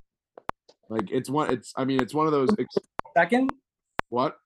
[0.88, 1.52] Like it's one.
[1.52, 2.48] It's I mean it's one of those.
[2.58, 2.76] It's,
[3.16, 3.50] Second?
[4.08, 4.36] what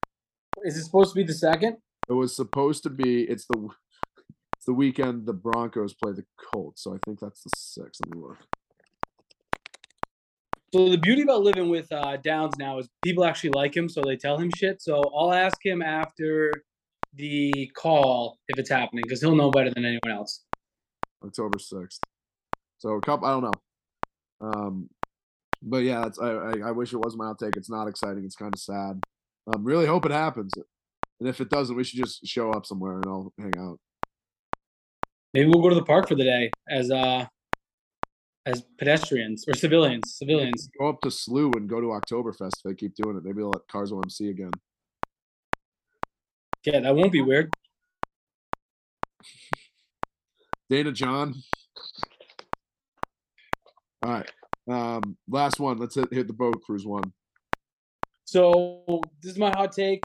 [0.65, 1.77] Is it supposed to be the second?
[2.09, 3.23] it was supposed to be.
[3.23, 3.69] It's the
[4.57, 6.83] it's the weekend the Broncos play the Colts.
[6.83, 8.01] So I think that's the sixth.
[8.05, 8.39] Let me look.
[10.75, 14.01] So the beauty about living with uh, Downs now is people actually like him, so
[14.01, 14.81] they tell him shit.
[14.81, 16.51] So I'll ask him after
[17.15, 20.45] the call if it's happening because he'll know better than anyone else.
[21.23, 22.01] October sixth.
[22.79, 24.49] So a couple, I don't know.
[24.49, 24.89] Um,
[25.61, 27.57] but yeah, it's, I, I I wish it was my outtake.
[27.57, 28.25] It's not exciting.
[28.25, 28.99] It's kind of sad.
[29.47, 30.53] I um, really hope it happens.
[31.21, 33.79] And if it doesn't, we should just show up somewhere and I'll hang out.
[35.35, 37.27] Maybe we'll go to the park for the day as uh
[38.47, 40.17] as pedestrians or civilians.
[40.17, 40.69] Civilians.
[40.79, 43.25] Go up to SLU and go to Oktoberfest if they keep doing it.
[43.25, 44.51] Maybe they'll let Carzo MC again.
[46.65, 47.53] Yeah, that won't be weird.
[50.71, 51.35] Dana John.
[54.05, 54.31] All right.
[54.69, 55.79] Um, last one.
[55.79, 57.13] Let's hit, hit the boat cruise one.
[58.25, 60.03] So this is my hot take,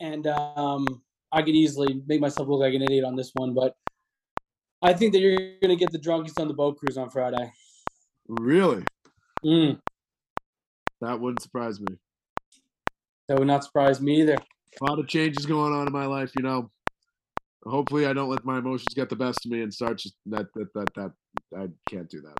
[0.00, 0.86] and um,
[1.32, 3.74] I could easily make myself look like an idiot on this one, but
[4.82, 7.52] I think that you're gonna get the drunkiest on the boat cruise on Friday.
[8.28, 8.84] Really?
[9.44, 9.80] Mm,
[11.00, 11.96] That wouldn't surprise me.
[13.28, 14.38] that would not surprise me either.
[14.80, 16.70] A lot of changes going on in my life, you know.
[17.64, 20.46] Hopefully, I don't let my emotions get the best of me and start just that
[20.54, 21.12] that that that
[21.56, 22.36] I can't do that.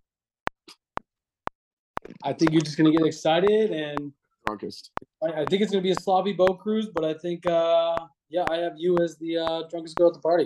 [2.22, 4.12] I think you're just gonna get excited, and
[4.46, 4.90] Drunkest.
[5.22, 6.88] I, I think it's gonna be a sloppy boat cruise.
[6.88, 7.96] But I think, uh,
[8.28, 10.44] yeah, I have you as the uh, drunkest girl at the party.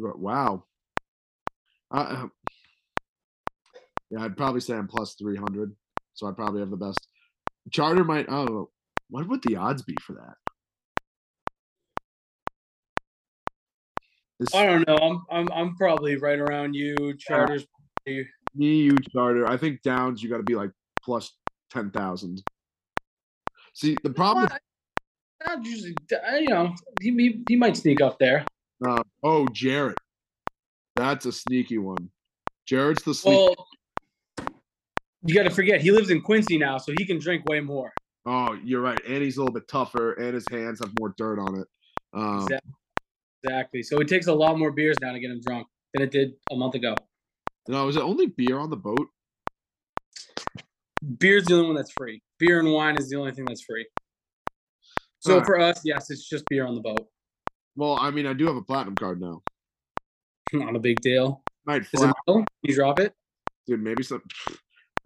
[0.00, 0.64] Wow.
[1.90, 2.28] Uh,
[4.10, 5.74] yeah, I'd probably say I'm plus three hundred,
[6.14, 7.06] so I'd probably have the best.
[7.72, 8.26] Charter might.
[8.28, 8.70] Oh,
[9.10, 10.34] what would the odds be for that?
[14.38, 14.96] This I don't know.
[14.96, 16.94] I'm I'm I'm probably right around you.
[17.18, 17.66] Charters.
[18.06, 19.48] me, you, charter.
[19.48, 20.70] I think Downs, you got to be like
[21.02, 21.32] plus
[21.70, 22.42] ten thousand.
[23.74, 24.48] See, the problem.
[25.46, 25.94] Not usually,
[26.40, 28.44] you know, he, he he might sneak up there.
[28.86, 29.98] Uh, oh, Jarrett.
[30.96, 32.10] That's a sneaky one.
[32.66, 33.36] Jared's the sneaky.
[33.36, 33.66] Well,
[35.26, 37.92] you got to forget he lives in Quincy now, so he can drink way more.
[38.26, 38.98] oh, you're right.
[39.06, 41.66] And he's a little bit tougher, and his hands have more dirt on it.
[42.14, 42.72] Um, Exactly.
[43.44, 43.82] Exactly.
[43.82, 46.32] So it takes a lot more beers now to get him drunk than it did
[46.50, 46.94] a month ago.
[47.68, 49.06] no, is it only beer on the boat?
[51.18, 52.22] Beer's the only one that's free.
[52.38, 53.86] Beer and wine is the only thing that's free.
[55.20, 55.46] So Alright.
[55.46, 57.06] for us, yes, it's just beer on the boat.
[57.76, 59.42] Well, I mean, I do have a platinum card now.
[60.52, 61.42] Not a big deal.
[61.66, 62.44] Might Is it metal?
[62.62, 63.12] You drop it?
[63.66, 63.82] dude.
[63.82, 64.22] Maybe some.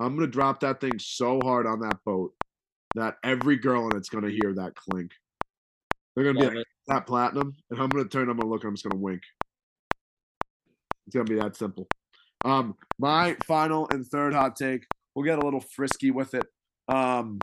[0.01, 2.33] I'm gonna drop that thing so hard on that boat
[2.95, 5.11] that every girl in it's gonna hear that clink.
[6.15, 8.31] They're gonna be Love like, that platinum, and I'm gonna turn.
[8.31, 8.63] I'm gonna look.
[8.63, 9.23] and I'm just gonna wink.
[11.07, 11.87] It's gonna be that simple.
[12.45, 14.87] Um, my final and third hot take.
[15.15, 16.47] We'll get a little frisky with it.
[16.89, 17.39] Um,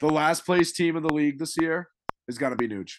[0.00, 1.88] the last place team in the league this year
[2.28, 2.92] is gonna be Nooch.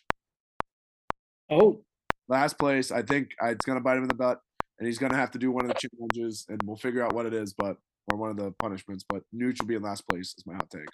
[1.49, 1.83] Oh,
[2.29, 2.91] Last place.
[2.91, 4.39] I think it's gonna bite him in the butt,
[4.79, 7.25] and he's gonna have to do one of the challenges, and we'll figure out what
[7.25, 7.77] it is, but
[8.11, 9.03] or one of the punishments.
[9.07, 10.33] But Nooch will be in last place.
[10.37, 10.87] Is my hot take.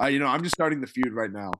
[0.00, 1.52] Uh, you know, I'm just starting the feud right now.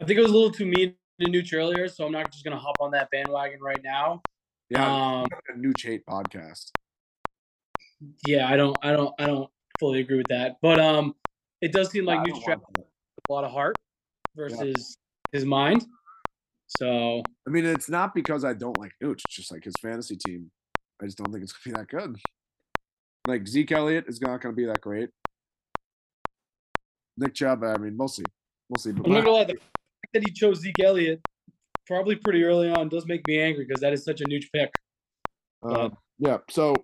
[0.00, 2.44] I think it was a little too mean to Nooch earlier, so I'm not just
[2.44, 4.22] gonna hop on that bandwagon right now.
[4.70, 6.70] Yeah, Um, a Nooch hate podcast.
[8.26, 10.56] yeah, I don't, I don't, I don't fully agree with that.
[10.62, 11.14] But um,
[11.60, 13.30] it does seem like I Nooch don't traveled want that.
[13.30, 13.76] a lot of heart
[14.34, 14.96] versus
[15.32, 15.84] his mind.
[16.78, 19.20] So I mean, it's not because I don't like Nooch.
[19.26, 20.50] It's just like his fantasy team.
[21.00, 22.16] I just don't think it's gonna be that good.
[23.26, 25.10] Like Zeke Elliott is not gonna be that great.
[27.16, 28.24] Nick Chubb, I mean, we'll see.
[28.68, 28.92] We'll see.
[28.92, 31.20] But I'm not gonna lie, the fact that he chose Zeke Elliott
[31.86, 34.70] probably pretty early on does make me angry because that is such a Nooch pick.
[35.62, 36.38] Um, yeah.
[36.50, 36.74] So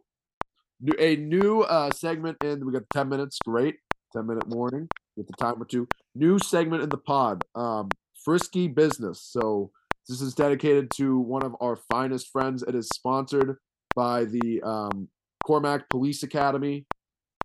[0.98, 2.64] a new uh, segment in.
[2.64, 3.38] We got ten minutes.
[3.44, 3.76] Great.
[4.12, 4.88] 10 minute warning.
[5.16, 5.86] Get the timer two.
[6.14, 7.44] New segment in the pod.
[7.54, 7.88] Um,
[8.24, 9.20] frisky business.
[9.22, 9.70] So
[10.10, 12.64] this is dedicated to one of our finest friends.
[12.64, 13.56] It is sponsored
[13.94, 15.08] by the um,
[15.44, 16.84] Cormac Police Academy.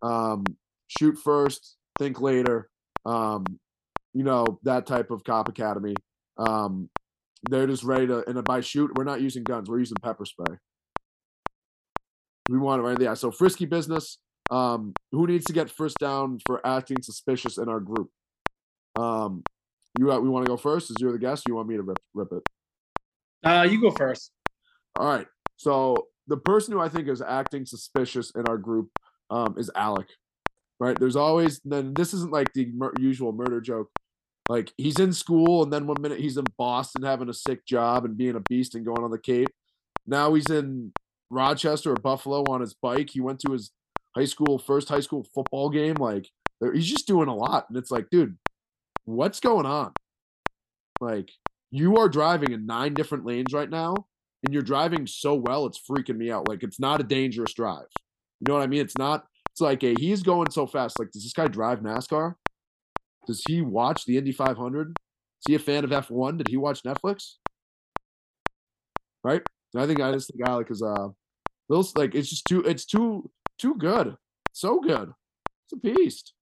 [0.01, 0.43] Um,
[0.87, 2.69] shoot first, think later.
[3.05, 3.45] Um,
[4.15, 5.93] you know that type of cop academy.
[6.37, 6.89] Um,
[7.47, 8.27] they're just ready to.
[8.27, 9.69] And by shoot, we're not using guns.
[9.69, 10.57] We're using pepper spray.
[12.49, 13.15] We want it right there.
[13.15, 14.17] So frisky business.
[14.49, 18.09] Um, who needs to get first down for acting suspicious in our group?
[18.95, 19.43] Um,
[19.99, 20.89] you we want to go first?
[20.89, 21.43] Is you're the guest?
[21.47, 22.43] you want me to rip rip it?
[23.43, 24.31] Uh, you go first.
[24.97, 25.27] All right.
[25.57, 28.89] So the person who I think is acting suspicious in our group
[29.29, 30.07] um, is Alec.
[30.79, 30.99] Right?
[30.99, 33.89] There's always then this isn't like the mur- usual murder joke.
[34.49, 38.05] Like he's in school and then one minute he's in Boston having a sick job
[38.05, 39.49] and being a beast and going on the Cape.
[40.05, 40.91] Now he's in
[41.29, 43.09] Rochester or Buffalo on his bike.
[43.09, 43.71] He went to his
[44.15, 45.95] high school first high school football game.
[45.95, 46.29] Like
[46.73, 48.37] he's just doing a lot, and it's like, dude,
[49.05, 49.93] what's going on?
[51.01, 51.31] Like
[51.75, 53.93] you are driving in nine different lanes right now,
[54.43, 56.47] and you're driving so well, it's freaking me out.
[56.47, 57.87] Like it's not a dangerous drive.
[58.39, 58.81] You know what I mean?
[58.81, 59.25] It's not.
[59.51, 60.99] It's like a he's going so fast.
[60.99, 62.35] Like does this guy drive NASCAR?
[63.27, 64.89] Does he watch the Indy 500?
[64.89, 64.95] Is
[65.47, 66.37] he a fan of F1?
[66.37, 67.33] Did he watch Netflix?
[69.23, 69.41] Right.
[69.75, 71.09] I think I just think Alec is uh,
[71.67, 74.15] those like it's just too it's too too good,
[74.53, 75.11] so good.
[75.65, 76.34] It's a beast.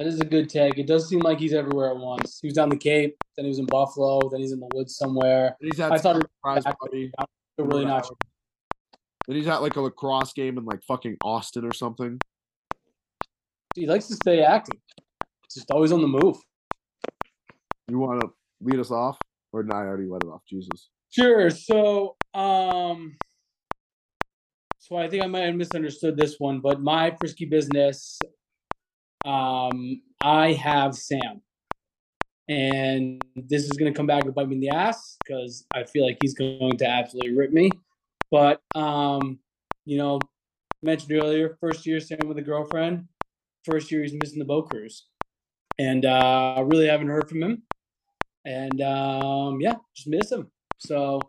[0.00, 0.78] That is a good take.
[0.78, 2.38] It does seem like he's everywhere at once.
[2.40, 4.96] He was down the Cape, then he was in Buffalo, then he's in the woods
[4.96, 5.58] somewhere.
[5.60, 7.12] He's at I thought surprise party.
[7.58, 8.08] really not.
[9.28, 12.18] Then he's at like a lacrosse game in like fucking Austin or something.
[13.74, 14.80] He likes to stay active.
[15.52, 16.38] Just always on the move.
[17.86, 18.30] You want to
[18.62, 19.18] lead us off,
[19.52, 19.82] or not?
[19.82, 20.40] I already let it off.
[20.48, 20.88] Jesus.
[21.10, 21.50] Sure.
[21.50, 23.18] So, um,
[24.78, 28.18] so I think I might have misunderstood this one, but my frisky business,
[29.24, 31.42] um, I have Sam,
[32.48, 35.84] and this is going to come back to bite me in the ass because I
[35.84, 37.70] feel like he's going to absolutely rip me.
[38.30, 39.38] But um,
[39.84, 40.20] you know,
[40.82, 43.06] mentioned earlier, first year Sam with a girlfriend,
[43.64, 45.06] first year he's missing the boat cruise,
[45.78, 47.62] and uh, I really haven't heard from him,
[48.44, 50.50] and um, yeah, just miss him.
[50.78, 51.20] So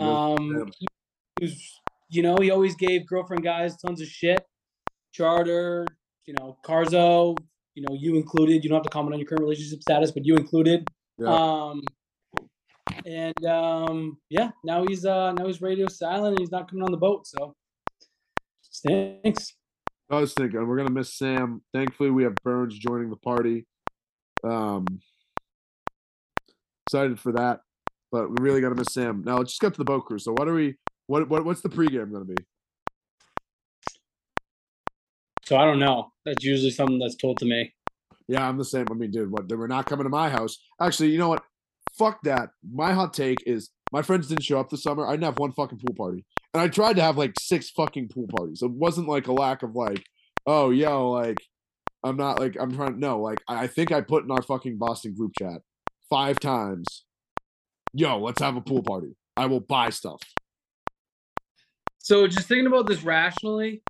[0.00, 0.86] um, he
[1.44, 4.42] was, you know, he always gave girlfriend guys tons of shit.
[5.12, 5.86] Charter,
[6.26, 7.36] you know, Carzo,
[7.74, 8.64] you know, you included.
[8.64, 10.88] You don't have to comment on your current relationship status, but you included.
[11.18, 11.28] Yeah.
[11.28, 11.82] Um,
[13.04, 16.90] and um, yeah, now he's uh now he's radio silent and he's not coming on
[16.90, 17.26] the boat.
[17.26, 17.54] So
[18.62, 19.54] stinks.
[20.10, 21.62] I was thinking we're gonna miss Sam.
[21.72, 23.66] Thankfully, we have Burns joining the party.
[24.44, 24.86] Um,
[26.86, 27.60] excited for that,
[28.12, 29.22] but we really gotta miss Sam.
[29.24, 30.24] Now let's just get to the boat cruise.
[30.24, 30.76] So what are we?
[31.06, 32.36] What what what's the pregame gonna be?
[35.46, 36.12] So I don't know.
[36.24, 37.72] That's usually something that's told to me.
[38.28, 38.86] Yeah, I'm the same.
[38.90, 39.48] I mean, dude, what?
[39.48, 40.58] They were not coming to my house.
[40.80, 41.44] Actually, you know what?
[41.96, 42.50] Fuck that.
[42.68, 45.06] My hot take is my friends didn't show up this summer.
[45.06, 48.08] I didn't have one fucking pool party, and I tried to have like six fucking
[48.08, 48.62] pool parties.
[48.62, 50.04] It wasn't like a lack of like,
[50.46, 51.38] oh, yo, like
[52.02, 52.94] I'm not like I'm trying.
[52.94, 55.60] to No, like I I think I put in our fucking Boston group chat
[56.10, 57.04] five times.
[57.94, 59.16] Yo, let's have a pool party.
[59.36, 60.20] I will buy stuff.
[61.98, 63.82] So just thinking about this rationally,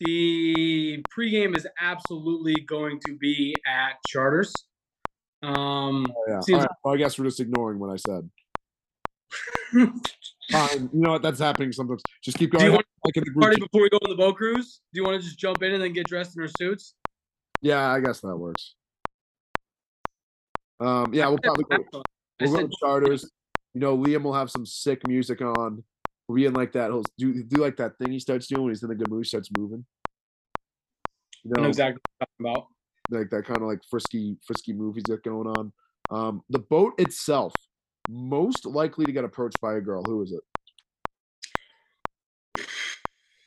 [0.00, 4.52] the pregame is absolutely going to be at Charters.
[5.42, 6.40] Um, Oh, yeah.
[6.40, 8.30] Seems- right, well, I guess we're just ignoring what I said.
[10.52, 10.90] Fine.
[10.92, 11.22] You know what?
[11.22, 12.02] That's happening sometimes.
[12.22, 12.60] Just keep going.
[12.60, 14.80] Do you want like group party before we go on the boat cruise?
[14.92, 16.94] Do you want to just jump in and then get dressed in our suits?
[17.62, 18.74] Yeah, I guess that works.
[20.80, 22.02] Um, yeah, we'll probably go.
[22.40, 23.30] We'll go to Charters.
[23.74, 25.82] You know, Liam will have some sick music on.
[26.28, 26.90] We'll be in like that.
[26.90, 29.24] He'll do do like that thing he starts doing when he's in a good mood.
[29.24, 29.84] He starts moving.
[31.44, 32.66] You I know, exactly what I'm talking
[33.10, 33.12] about.
[33.20, 35.72] like that kind of like frisky frisky move he's got going on.
[36.10, 37.52] Um, the boat itself,
[38.08, 40.02] most likely to get approached by a girl.
[40.04, 40.40] Who is it?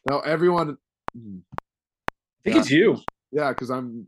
[0.10, 0.78] Now everyone,
[1.14, 2.99] hmm, I think it's you.
[3.32, 4.06] yeah, because I'm.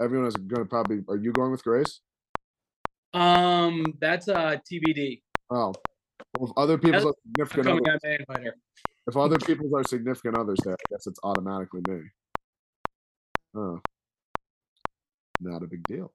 [0.00, 1.00] Everyone is gonna probably.
[1.08, 2.00] Are you going with Grace?
[3.14, 5.22] Um, that's uh TBD.
[5.50, 5.72] Oh,
[6.38, 8.54] well, if other people's are significant coming others, out
[9.06, 12.00] if other people's are significant others, there, I guess it's automatically me.
[13.56, 13.80] Oh,
[15.40, 16.12] not a big deal.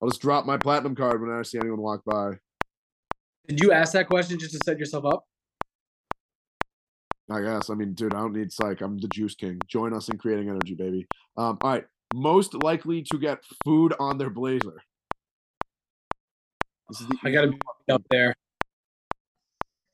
[0.00, 2.38] I'll just drop my platinum card when I see anyone walk by.
[3.48, 5.24] Did you ask that question just to set yourself up?
[7.30, 7.70] I guess.
[7.70, 8.80] I mean, dude, I don't need psych.
[8.80, 9.60] I'm the juice king.
[9.68, 11.06] Join us in creating energy, baby.
[11.36, 11.84] Um, all right.
[12.12, 14.82] Most likely to get food on their blazer.
[16.88, 18.34] This is the I gotta be up there.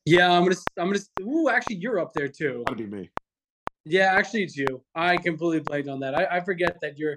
[0.06, 0.54] Yeah, I'm gonna.
[0.78, 1.00] I'm gonna.
[1.22, 2.62] Ooh, actually, you're up there too.
[2.68, 3.10] gotta be me.
[3.84, 4.82] Yeah, actually, it's you.
[4.94, 6.14] I completely blanked on that.
[6.14, 7.14] I, I forget that you're,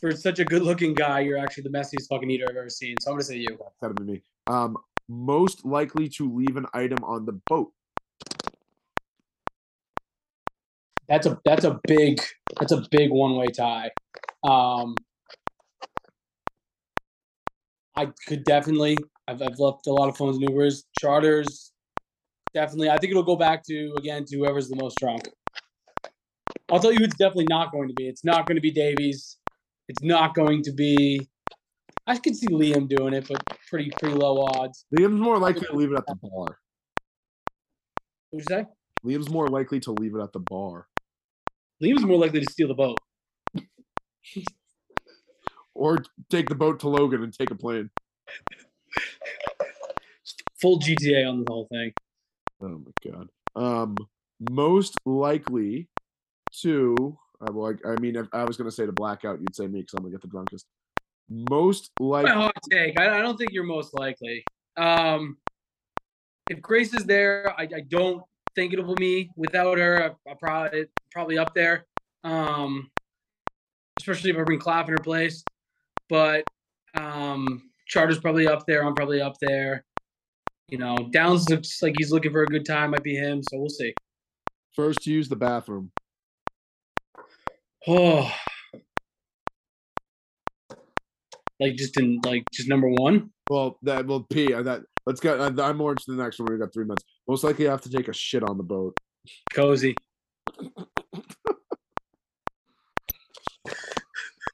[0.00, 2.94] for such a good-looking guy, you're actually the messiest fucking eater I've ever seen.
[3.00, 3.58] So I'm gonna say you.
[3.80, 4.22] Gotta be me.
[4.46, 4.76] Um,
[5.08, 7.72] most likely to leave an item on the boat.
[11.08, 12.20] That's a that's a big
[12.60, 13.92] that's a big one-way tie.
[14.44, 14.94] Um,
[17.96, 18.98] I could definitely.
[19.26, 21.72] I've I've left a lot of phones and Ubers, charters.
[22.56, 25.28] Definitely, I think it'll go back to again to whoever's the most drunk.
[26.72, 28.08] I'll tell you, it's definitely not going to be.
[28.08, 29.36] It's not going to be Davies.
[29.90, 31.28] It's not going to be.
[32.06, 34.86] I could see Liam doing it, but pretty pretty low odds.
[34.98, 36.58] Liam's more likely to leave it at the bar.
[38.30, 38.64] What'd you say?
[39.04, 40.86] Liam's more likely to leave it at the bar.
[41.84, 42.96] Liam's more likely to steal the boat.
[45.74, 45.98] Or
[46.30, 47.90] take the boat to Logan and take a plane.
[50.58, 51.92] Full GTA on the whole thing.
[52.60, 53.28] Oh my god.
[53.54, 53.96] Um,
[54.50, 55.88] most likely
[56.62, 57.18] to.
[57.40, 59.80] I, well, I, I mean, if I was gonna say to blackout, you'd say me
[59.80, 60.66] because I'm gonna get the drunkest.
[61.28, 62.30] Most My likely.
[62.32, 62.98] hot take.
[62.98, 64.44] I, I don't think you're most likely.
[64.76, 65.38] Um,
[66.48, 68.22] if Grace is there, I, I don't
[68.54, 69.30] think it'll be me.
[69.36, 71.86] Without her, I, I probably probably up there.
[72.24, 72.90] Um,
[73.98, 75.42] especially if I bring Clapp in her place.
[76.08, 76.44] But
[76.94, 78.84] um, Charter's probably up there.
[78.84, 79.84] I'm probably up there.
[80.68, 82.90] You know, Downs looks like he's looking for a good time.
[82.90, 83.40] Might be him.
[83.42, 83.94] So we'll see.
[84.74, 85.92] First use the bathroom.
[87.88, 88.30] Oh,
[91.60, 93.30] like just in like just number one.
[93.48, 94.52] Well, that will P.
[94.52, 95.38] uh, That let's get.
[95.38, 96.48] uh, I'm more into the next one.
[96.50, 97.04] We got three minutes.
[97.28, 98.96] Most likely, I have to take a shit on the boat.
[99.52, 99.94] Cozy.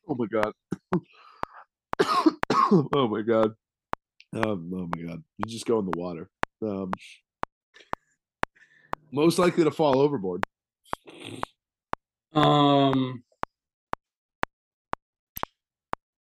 [0.08, 0.52] Oh my god.
[2.92, 3.52] oh my god.
[4.35, 5.22] Um, oh my god.
[5.39, 6.30] You just go in the water.
[6.62, 6.93] Um,
[9.11, 10.43] most likely to fall overboard.
[12.33, 13.22] Um,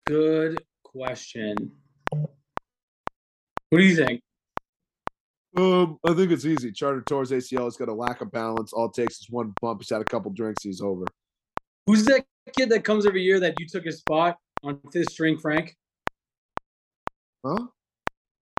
[0.06, 1.72] good question.
[2.10, 4.20] What do you think?
[5.56, 6.70] Um, I think it's easy.
[6.70, 8.74] Charter Tours ACL has got a lack of balance.
[8.74, 9.80] All it takes is one bump.
[9.80, 10.62] He's had a couple drinks.
[10.62, 11.06] He's over.
[11.86, 15.38] Who's that kid that comes every year that you took his spot on fifth string,
[15.38, 15.74] Frank?
[17.44, 17.66] Huh?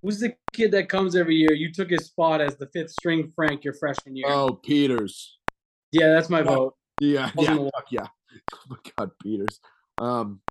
[0.04, 1.54] Who's the kid that comes every year?
[1.54, 4.28] You took his spot as the fifth string, Frank, your freshman year.
[4.30, 5.40] Oh, Peters.
[5.92, 6.76] yeah, that's my vote.
[7.02, 8.08] Yeah, yeah, fuck yeah.
[8.54, 9.60] Oh my god, Peters.
[10.00, 10.42] Um.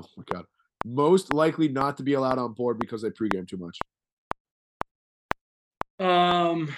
[0.00, 0.44] Oh my god.
[0.84, 3.78] Most likely not to be allowed on board because they pregame too much.
[6.00, 6.74] Um,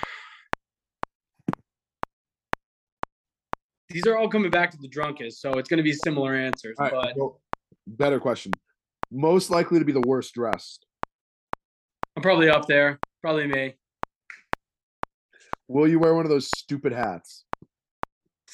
[3.89, 6.77] these are all coming back to the drunkest, so it's going to be similar answers.
[6.79, 7.41] Right, but well,
[7.87, 8.53] better question.
[9.13, 10.87] Most likely to be the worst dressed.
[12.17, 12.99] I'm probably up there.
[13.21, 13.75] Probably me.
[15.69, 17.45] Will you wear one of those stupid hats?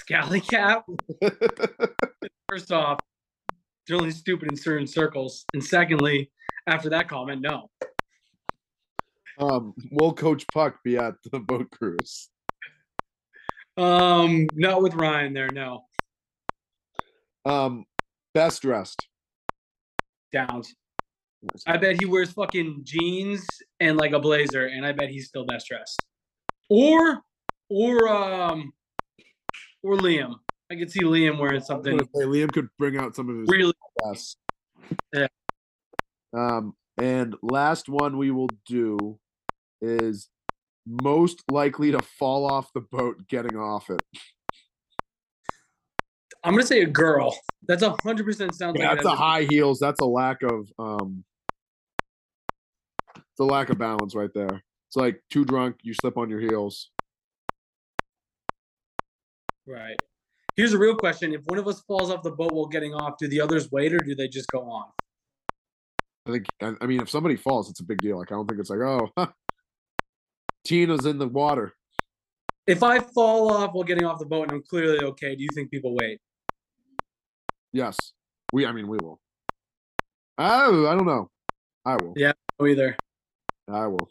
[0.00, 0.84] Scally cap.
[2.48, 2.98] First off,
[3.86, 6.30] they're only stupid in certain circles, and secondly,
[6.66, 7.70] after that comment, no.
[9.38, 12.30] um, will Coach Puck be at the boat cruise?
[13.76, 15.50] Um, not with Ryan there.
[15.52, 15.84] No.
[17.44, 17.84] Um,
[18.34, 19.09] best dressed.
[20.32, 20.74] Downs.
[21.66, 23.47] I bet he wears fucking jeans
[23.80, 26.05] and like a blazer, and I bet he's still best dressed.
[26.68, 27.22] Or,
[27.68, 28.72] or um,
[29.82, 30.34] or Liam.
[30.70, 33.72] I could see Liam wearing something say, Liam could bring out some of his really.
[34.05, 34.36] best.
[35.14, 35.28] Yeah.
[36.36, 39.18] Um, and last one we will do
[39.80, 40.28] is
[40.86, 44.03] most likely to fall off the boat getting off it.
[46.45, 47.36] I'm gonna say a girl.
[47.66, 49.78] That's a hundred percent sounds Yeah, like that's a high heels.
[49.78, 51.24] That's a lack of um.
[53.36, 54.62] the lack of balance right there.
[54.89, 56.91] It's like too drunk, you slip on your heels.
[59.66, 59.97] Right.
[60.57, 63.18] Here's a real question: If one of us falls off the boat while getting off,
[63.18, 64.86] do the others wait or do they just go on?
[66.26, 66.47] I think.
[66.62, 68.18] I, I mean, if somebody falls, it's a big deal.
[68.18, 69.28] Like I don't think it's like, oh,
[70.64, 71.74] Tina's in the water.
[72.66, 75.49] If I fall off while getting off the boat and I'm clearly okay, do you
[75.55, 76.20] think people wait?
[77.72, 77.96] Yes,
[78.52, 78.66] we.
[78.66, 79.20] I mean, we will.
[80.38, 81.30] Oh, I don't know.
[81.84, 82.14] I will.
[82.16, 82.32] Yeah.
[82.58, 82.96] No, either.
[83.68, 84.08] I will.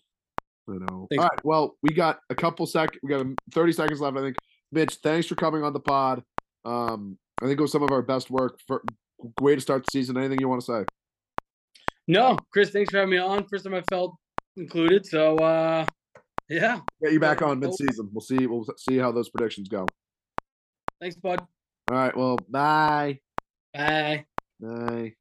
[0.69, 1.07] I know.
[1.09, 1.21] Thanks.
[1.21, 1.45] All right.
[1.45, 2.97] Well, we got a couple sec.
[3.01, 4.17] We got um, 30 seconds left.
[4.17, 4.35] I think.
[4.71, 6.23] Mitch, thanks for coming on the pod.
[6.65, 8.59] Um, I think it was some of our best work.
[8.67, 8.83] For
[9.41, 10.17] way to start the season.
[10.17, 10.85] Anything you want to say?
[12.07, 13.45] No, Chris, thanks for having me on.
[13.47, 14.15] First time I felt
[14.55, 15.05] included.
[15.05, 15.85] So uh
[16.49, 16.79] yeah.
[17.03, 18.09] Get you back on mid-season.
[18.13, 18.47] We'll see.
[18.47, 19.85] We'll see how those predictions go.
[21.01, 21.41] Thanks, bud.
[21.91, 22.15] All right.
[22.15, 23.19] Well, bye.
[23.78, 24.25] Bye.
[24.59, 25.13] Bye.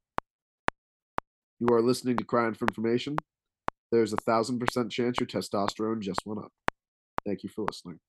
[1.59, 3.17] You are listening to Crying for Information.
[3.91, 6.51] There's a thousand percent chance your testosterone just went up.
[7.25, 7.99] Thank you for listening.